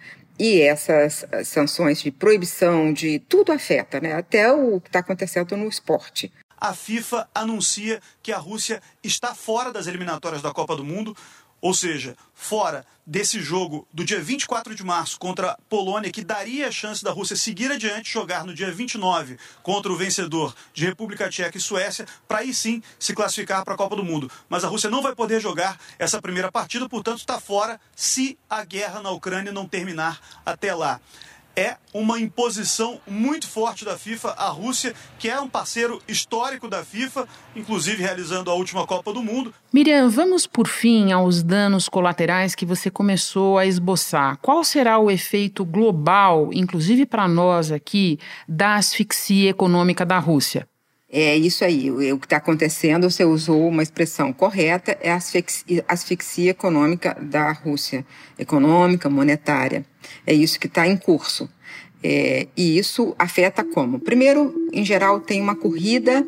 E 0.43 0.59
essas 0.59 1.23
sanções 1.45 2.01
de 2.01 2.09
proibição 2.09 2.91
de 2.91 3.19
tudo 3.19 3.51
afeta, 3.51 4.01
né? 4.01 4.13
Até 4.13 4.51
o 4.51 4.81
que 4.81 4.89
está 4.89 4.97
acontecendo 4.97 5.55
no 5.55 5.67
esporte. 5.67 6.33
A 6.59 6.73
FIFA 6.73 7.29
anuncia 7.31 8.01
que 8.23 8.31
a 8.31 8.39
Rússia 8.39 8.81
está 9.03 9.35
fora 9.35 9.71
das 9.71 9.85
eliminatórias 9.85 10.41
da 10.41 10.51
Copa 10.51 10.75
do 10.75 10.83
Mundo 10.83 11.15
ou 11.61 11.73
seja, 11.73 12.17
fora 12.33 12.85
desse 13.05 13.39
jogo 13.39 13.87
do 13.93 14.03
dia 14.03 14.19
24 14.19 14.73
de 14.73 14.83
março 14.83 15.19
contra 15.19 15.51
a 15.51 15.57
Polônia, 15.69 16.11
que 16.11 16.23
daria 16.23 16.67
a 16.67 16.71
chance 16.71 17.03
da 17.03 17.11
Rússia 17.11 17.35
seguir 17.35 17.71
adiante, 17.71 18.11
jogar 18.11 18.45
no 18.45 18.53
dia 18.53 18.71
29 18.71 19.37
contra 19.61 19.91
o 19.91 19.95
vencedor 19.95 20.55
de 20.73 20.85
República 20.85 21.29
Tcheca 21.29 21.57
e 21.57 21.61
Suécia, 21.61 22.07
para 22.27 22.39
aí 22.39 22.53
sim 22.53 22.81
se 22.97 23.13
classificar 23.13 23.63
para 23.63 23.73
a 23.73 23.77
Copa 23.77 23.95
do 23.95 24.03
Mundo. 24.03 24.31
Mas 24.49 24.63
a 24.63 24.67
Rússia 24.67 24.89
não 24.89 25.01
vai 25.01 25.13
poder 25.13 25.39
jogar 25.39 25.79
essa 25.99 26.21
primeira 26.21 26.51
partida, 26.51 26.89
portanto 26.89 27.19
está 27.19 27.39
fora 27.39 27.79
se 27.95 28.37
a 28.49 28.63
guerra 28.63 29.01
na 29.01 29.11
Ucrânia 29.11 29.51
não 29.51 29.67
terminar 29.67 30.19
até 30.45 30.73
lá. 30.73 30.99
É 31.55 31.75
uma 31.93 32.19
imposição 32.19 32.99
muito 33.07 33.47
forte 33.47 33.83
da 33.83 33.97
FIFA 33.97 34.29
à 34.37 34.47
Rússia, 34.49 34.93
que 35.19 35.29
é 35.29 35.39
um 35.39 35.47
parceiro 35.47 36.01
histórico 36.07 36.67
da 36.67 36.83
FIFA, 36.83 37.27
inclusive 37.55 38.01
realizando 38.01 38.49
a 38.49 38.53
última 38.53 38.85
Copa 38.87 39.11
do 39.13 39.21
Mundo. 39.21 39.53
Miriam, 39.73 40.09
vamos 40.09 40.47
por 40.47 40.67
fim 40.67 41.11
aos 41.11 41.43
danos 41.43 41.89
colaterais 41.89 42.55
que 42.55 42.65
você 42.65 42.89
começou 42.89 43.57
a 43.57 43.65
esboçar. 43.65 44.37
Qual 44.41 44.63
será 44.63 44.97
o 44.97 45.11
efeito 45.11 45.65
global, 45.65 46.49
inclusive 46.53 47.05
para 47.05 47.27
nós 47.27 47.71
aqui, 47.71 48.19
da 48.47 48.75
asfixia 48.75 49.49
econômica 49.49 50.05
da 50.05 50.19
Rússia? 50.19 50.67
É 51.13 51.35
isso 51.35 51.65
aí. 51.65 51.91
O 51.91 52.17
que 52.17 52.25
está 52.25 52.37
acontecendo, 52.37 53.09
você 53.09 53.25
usou 53.25 53.67
uma 53.67 53.83
expressão 53.83 54.31
correta, 54.31 54.97
é 55.01 55.11
a 55.11 55.15
asfixia, 55.15 55.83
asfixia 55.85 56.51
econômica 56.51 57.17
da 57.19 57.51
Rússia. 57.51 58.05
Econômica, 58.39 59.09
monetária. 59.09 59.85
É 60.25 60.33
isso 60.33 60.59
que 60.59 60.67
está 60.67 60.87
em 60.87 60.97
curso. 60.97 61.49
É, 62.03 62.47
e 62.57 62.77
isso 62.77 63.15
afeta 63.17 63.63
como? 63.63 63.99
Primeiro, 63.99 64.53
em 64.73 64.83
geral, 64.83 65.19
tem 65.19 65.39
uma 65.39 65.55
corrida, 65.55 66.25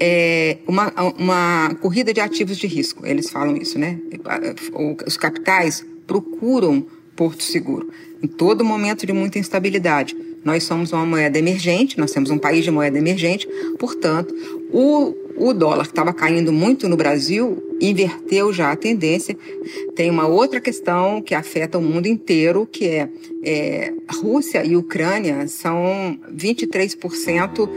é, 0.00 0.58
uma, 0.66 0.92
uma 1.18 1.74
corrida 1.80 2.12
de 2.12 2.20
ativos 2.20 2.56
de 2.56 2.66
risco. 2.66 3.06
Eles 3.06 3.30
falam 3.30 3.56
isso, 3.56 3.78
né? 3.78 3.98
Os 5.06 5.16
capitais 5.16 5.84
procuram 6.06 6.86
Porto 7.14 7.42
Seguro 7.42 7.90
em 8.22 8.26
todo 8.26 8.64
momento 8.64 9.04
de 9.04 9.12
muita 9.12 9.38
instabilidade. 9.38 10.16
Nós 10.44 10.64
somos 10.64 10.92
uma 10.92 11.04
moeda 11.04 11.38
emergente, 11.38 11.98
nós 11.98 12.10
temos 12.10 12.30
um 12.30 12.38
país 12.38 12.64
de 12.64 12.70
moeda 12.70 12.98
emergente, 12.98 13.48
portanto, 13.78 14.34
o, 14.72 15.14
o 15.42 15.52
dólar 15.52 15.84
que 15.84 15.90
estava 15.90 16.12
caindo 16.12 16.52
muito 16.52 16.88
no 16.88 16.96
Brasil 16.96 17.60
inverteu 17.80 18.52
já 18.52 18.70
a 18.70 18.76
tendência. 18.76 19.36
Tem 19.94 20.08
uma 20.08 20.28
outra 20.28 20.60
questão 20.60 21.20
que 21.20 21.34
afeta 21.34 21.78
o 21.78 21.82
mundo 21.82 22.06
inteiro, 22.06 22.68
que 22.70 22.86
é, 22.86 23.08
é 23.44 23.92
Rússia 24.20 24.64
e 24.64 24.76
Ucrânia 24.76 25.48
são 25.48 26.16
23% 26.32 27.68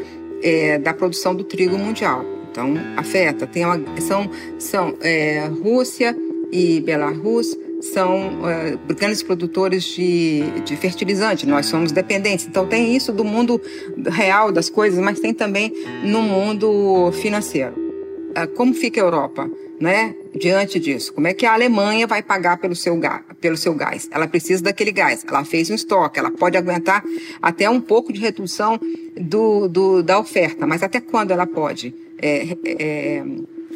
é, 0.44 0.78
da 0.78 0.94
produção 0.94 1.34
do 1.34 1.44
trigo 1.44 1.78
mundial. 1.78 2.24
Então, 2.52 2.74
afeta. 2.96 3.48
Tem 3.48 3.66
uma, 3.66 3.82
são 4.00 4.30
são 4.60 4.96
é, 5.02 5.48
Rússia 5.48 6.16
e 6.52 6.80
Belarus 6.82 7.58
são 7.94 8.40
uh, 8.40 8.94
grandes 8.96 9.22
produtores 9.22 9.84
de, 9.84 10.42
de 10.62 10.76
fertilizante, 10.76 11.46
nós 11.46 11.66
somos 11.68 11.92
dependentes. 11.92 12.46
Então 12.46 12.66
tem 12.68 12.96
isso 12.96 13.12
do 13.12 13.24
mundo 13.24 13.62
real 14.08 14.52
das 14.52 14.70
coisas, 14.70 15.00
mas 15.00 15.20
tem 15.20 15.34
também 15.34 15.72
no 16.04 16.22
mundo 16.22 17.12
financeiro. 17.14 17.74
Uh, 18.32 18.48
como 18.56 18.74
fica 18.74 19.02
a 19.02 19.04
Europa? 19.04 19.50
Né, 19.78 20.16
diante 20.34 20.80
disso, 20.80 21.14
como 21.14 21.28
é 21.28 21.34
que 21.34 21.46
a 21.46 21.52
Alemanha 21.52 22.08
vai 22.08 22.24
pagar 22.24 22.58
pelo 22.60 22.74
seu, 22.74 22.98
pelo 23.42 23.58
seu 23.58 23.74
gás? 23.74 24.08
Ela 24.10 24.26
precisa 24.26 24.64
daquele 24.64 24.90
gás, 24.90 25.26
ela 25.28 25.44
fez 25.44 25.70
um 25.70 25.76
estoque, 25.76 26.18
ela 26.18 26.32
pode 26.32 26.56
aguentar 26.56 27.04
até 27.42 27.70
um 27.70 27.82
pouco 27.82 28.14
de 28.14 28.22
redução 28.22 28.80
do, 29.20 29.68
do 29.68 30.02
da 30.02 30.18
oferta, 30.18 30.66
mas 30.66 30.82
até 30.82 31.02
quando 31.02 31.32
ela 31.32 31.46
pode 31.46 31.94
é, 32.22 32.56
é, 32.66 33.24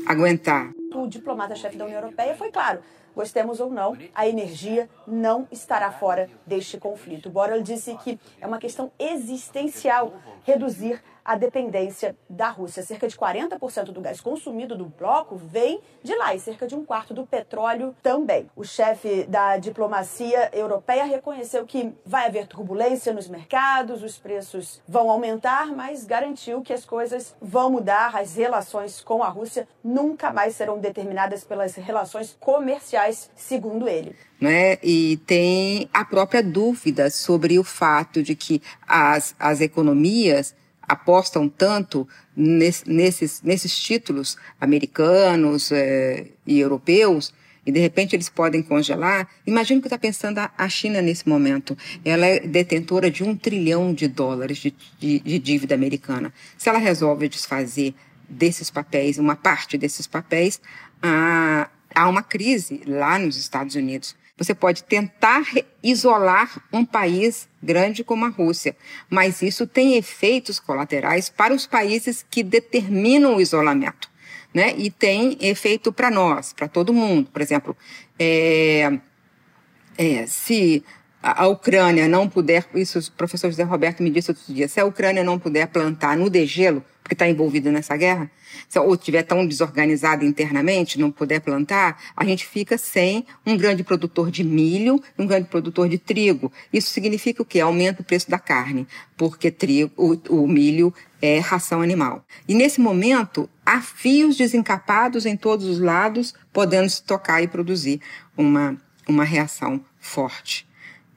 aguentar? 0.05 0.71
O 0.95 1.05
diplomata-chefe 1.05 1.75
da 1.75 1.83
União 1.83 1.99
Europeia 1.99 2.33
foi 2.33 2.49
claro 2.49 2.79
gostemos 3.15 3.59
ou 3.59 3.69
não, 3.69 3.97
a 4.13 4.27
energia 4.27 4.89
não 5.07 5.47
estará 5.51 5.91
fora 5.91 6.29
deste 6.45 6.77
conflito. 6.77 7.29
Borrell 7.29 7.61
disse 7.61 7.95
que 7.97 8.19
é 8.39 8.47
uma 8.47 8.59
questão 8.59 8.91
existencial 8.97 10.13
reduzir 10.43 11.01
a 11.29 11.35
dependência 11.35 12.15
da 12.27 12.49
Rússia. 12.49 12.81
Cerca 12.81 13.07
de 13.07 13.15
40% 13.15 13.91
do 13.91 14.01
gás 14.01 14.19
consumido 14.19 14.75
do 14.75 14.85
bloco 14.85 15.35
vem 15.35 15.79
de 16.01 16.15
lá 16.15 16.33
e 16.33 16.39
cerca 16.39 16.65
de 16.65 16.73
um 16.73 16.83
quarto 16.83 17.13
do 17.13 17.23
petróleo 17.23 17.95
também. 18.01 18.49
O 18.55 18.63
chefe 18.63 19.25
da 19.25 19.57
diplomacia 19.57 20.49
europeia 20.51 21.05
reconheceu 21.05 21.67
que 21.67 21.93
vai 22.03 22.25
haver 22.25 22.47
turbulência 22.47 23.13
nos 23.13 23.27
mercados, 23.27 24.01
os 24.01 24.17
preços 24.17 24.81
vão 24.87 25.11
aumentar, 25.11 25.67
mas 25.67 26.03
garantiu 26.03 26.63
que 26.63 26.73
as 26.73 26.83
coisas 26.83 27.35
vão 27.39 27.69
mudar. 27.69 28.15
As 28.15 28.35
relações 28.35 28.99
com 28.99 29.21
a 29.21 29.29
Rússia 29.29 29.67
nunca 29.83 30.33
mais 30.33 30.55
serão 30.55 30.79
determinadas 30.79 31.43
pelas 31.43 31.75
relações 31.75 32.35
comerciais, 32.39 33.29
segundo 33.35 33.87
ele. 33.87 34.15
Né? 34.41 34.79
E 34.81 35.17
tem 35.27 35.89
a 35.93 36.03
própria 36.03 36.41
dúvida 36.41 37.11
sobre 37.11 37.59
o 37.59 37.63
fato 37.63 38.23
de 38.23 38.35
que 38.35 38.63
as, 38.87 39.35
as 39.37 39.61
economias 39.61 40.55
apostam 40.89 41.47
tanto 41.47 42.07
nesses, 42.35 43.41
nesses 43.43 43.77
títulos 43.77 44.35
americanos 44.59 45.71
é, 45.71 46.25
e 46.47 46.59
europeus, 46.59 47.31
e 47.63 47.71
de 47.71 47.79
repente 47.79 48.15
eles 48.15 48.27
podem 48.27 48.63
congelar. 48.63 49.29
Imagina 49.45 49.77
o 49.77 49.81
que 49.81 49.87
está 49.87 49.99
pensando 49.99 50.39
a, 50.39 50.69
China 50.69 51.01
nesse 51.01 51.29
momento. 51.29 51.77
Ela 52.03 52.25
é 52.25 52.39
detentora 52.39 53.11
de 53.11 53.23
um 53.23 53.35
trilhão 53.35 53.93
de 53.93 54.07
dólares 54.07 54.57
de, 54.57 54.73
de, 54.97 55.19
de 55.19 55.37
dívida 55.37 55.75
americana. 55.75 56.33
Se 56.57 56.67
ela 56.67 56.79
resolve 56.79 57.29
desfazer 57.29 57.93
desses 58.27 58.71
papéis, 58.71 59.19
uma 59.19 59.35
parte 59.35 59.77
desses 59.77 60.07
papéis, 60.07 60.59
há, 61.01 61.69
há 61.93 62.09
uma 62.09 62.23
crise 62.23 62.81
lá 62.87 63.19
nos 63.19 63.37
Estados 63.37 63.75
Unidos. 63.75 64.15
Você 64.39 64.55
pode 64.55 64.83
tentar 64.85 65.43
isolar 65.83 66.63
um 66.71 66.85
país 66.85 67.49
grande 67.61 68.05
como 68.05 68.25
a 68.25 68.29
Rússia, 68.29 68.73
mas 69.09 69.41
isso 69.41 69.67
tem 69.67 69.97
efeitos 69.97 70.61
colaterais 70.61 71.29
para 71.29 71.53
os 71.53 71.67
países 71.67 72.25
que 72.29 72.41
determinam 72.41 73.35
o 73.35 73.41
isolamento. 73.41 74.09
Né? 74.53 74.73
E 74.77 74.89
tem 74.89 75.37
efeito 75.41 75.91
para 75.91 76.09
nós, 76.09 76.53
para 76.53 76.69
todo 76.69 76.93
mundo. 76.93 77.29
Por 77.31 77.41
exemplo, 77.41 77.75
é, 78.17 78.97
é, 79.97 80.25
se 80.25 80.83
a 81.21 81.47
Ucrânia 81.47 82.07
não 82.07 82.29
puder, 82.29 82.65
isso 82.75 82.97
o 82.97 83.11
professor 83.11 83.49
José 83.49 83.63
Roberto 83.63 84.01
me 84.01 84.09
disse 84.09 84.31
outro 84.31 84.53
dia, 84.53 84.67
se 84.67 84.79
a 84.79 84.85
Ucrânia 84.85 85.23
não 85.23 85.37
puder 85.37 85.67
plantar 85.67 86.15
no 86.15 86.29
degelo, 86.29 86.83
porque 87.03 87.13
está 87.13 87.27
envolvida 87.27 87.71
nessa 87.71 87.97
guerra, 87.97 88.31
ou 88.77 88.93
estiver 88.93 89.23
tão 89.23 89.45
desorganizada 89.45 90.23
internamente, 90.23 90.99
não 90.99 91.11
puder 91.11 91.41
plantar, 91.41 92.01
a 92.15 92.23
gente 92.23 92.45
fica 92.45 92.77
sem 92.77 93.25
um 93.45 93.57
grande 93.57 93.83
produtor 93.83 94.31
de 94.31 94.43
milho 94.43 95.01
um 95.17 95.25
grande 95.25 95.49
produtor 95.49 95.89
de 95.89 95.97
trigo. 95.97 96.51
Isso 96.71 96.91
significa 96.91 97.41
o 97.41 97.45
quê? 97.45 97.59
Aumenta 97.59 98.01
o 98.01 98.05
preço 98.05 98.29
da 98.29 98.39
carne, 98.39 98.87
porque 99.17 99.51
trigo, 99.51 99.91
o, 99.97 100.43
o 100.43 100.47
milho 100.47 100.93
é 101.21 101.39
ração 101.39 101.81
animal. 101.81 102.23
E 102.47 102.53
nesse 102.53 102.79
momento, 102.79 103.49
há 103.65 103.81
fios 103.81 104.37
desencapados 104.37 105.25
em 105.25 105.35
todos 105.35 105.65
os 105.65 105.79
lados, 105.79 106.33
podendo 106.53 106.89
se 106.89 107.03
tocar 107.03 107.41
e 107.41 107.47
produzir 107.47 107.99
uma, 108.37 108.77
uma 109.07 109.25
reação 109.25 109.83
forte 109.99 110.68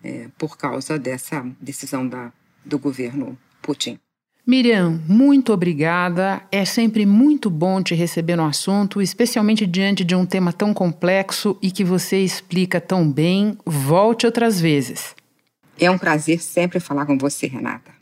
é, 0.02 0.28
por 0.38 0.56
causa 0.56 0.98
dessa 0.98 1.44
decisão 1.60 2.06
da, 2.06 2.32
do 2.64 2.78
governo 2.78 3.38
Putin. 3.60 3.98
Miriam, 4.44 5.00
muito 5.08 5.52
obrigada. 5.52 6.42
É 6.50 6.64
sempre 6.64 7.06
muito 7.06 7.48
bom 7.48 7.80
te 7.80 7.94
receber 7.94 8.34
no 8.34 8.44
assunto, 8.44 9.00
especialmente 9.00 9.64
diante 9.66 10.02
de 10.02 10.16
um 10.16 10.26
tema 10.26 10.52
tão 10.52 10.74
complexo 10.74 11.56
e 11.62 11.70
que 11.70 11.84
você 11.84 12.18
explica 12.18 12.80
tão 12.80 13.08
bem. 13.08 13.56
Volte 13.64 14.26
outras 14.26 14.60
vezes. 14.60 15.14
É 15.78 15.88
um 15.88 15.96
prazer 15.96 16.40
sempre 16.40 16.80
falar 16.80 17.06
com 17.06 17.16
você, 17.16 17.46
Renata. 17.46 18.01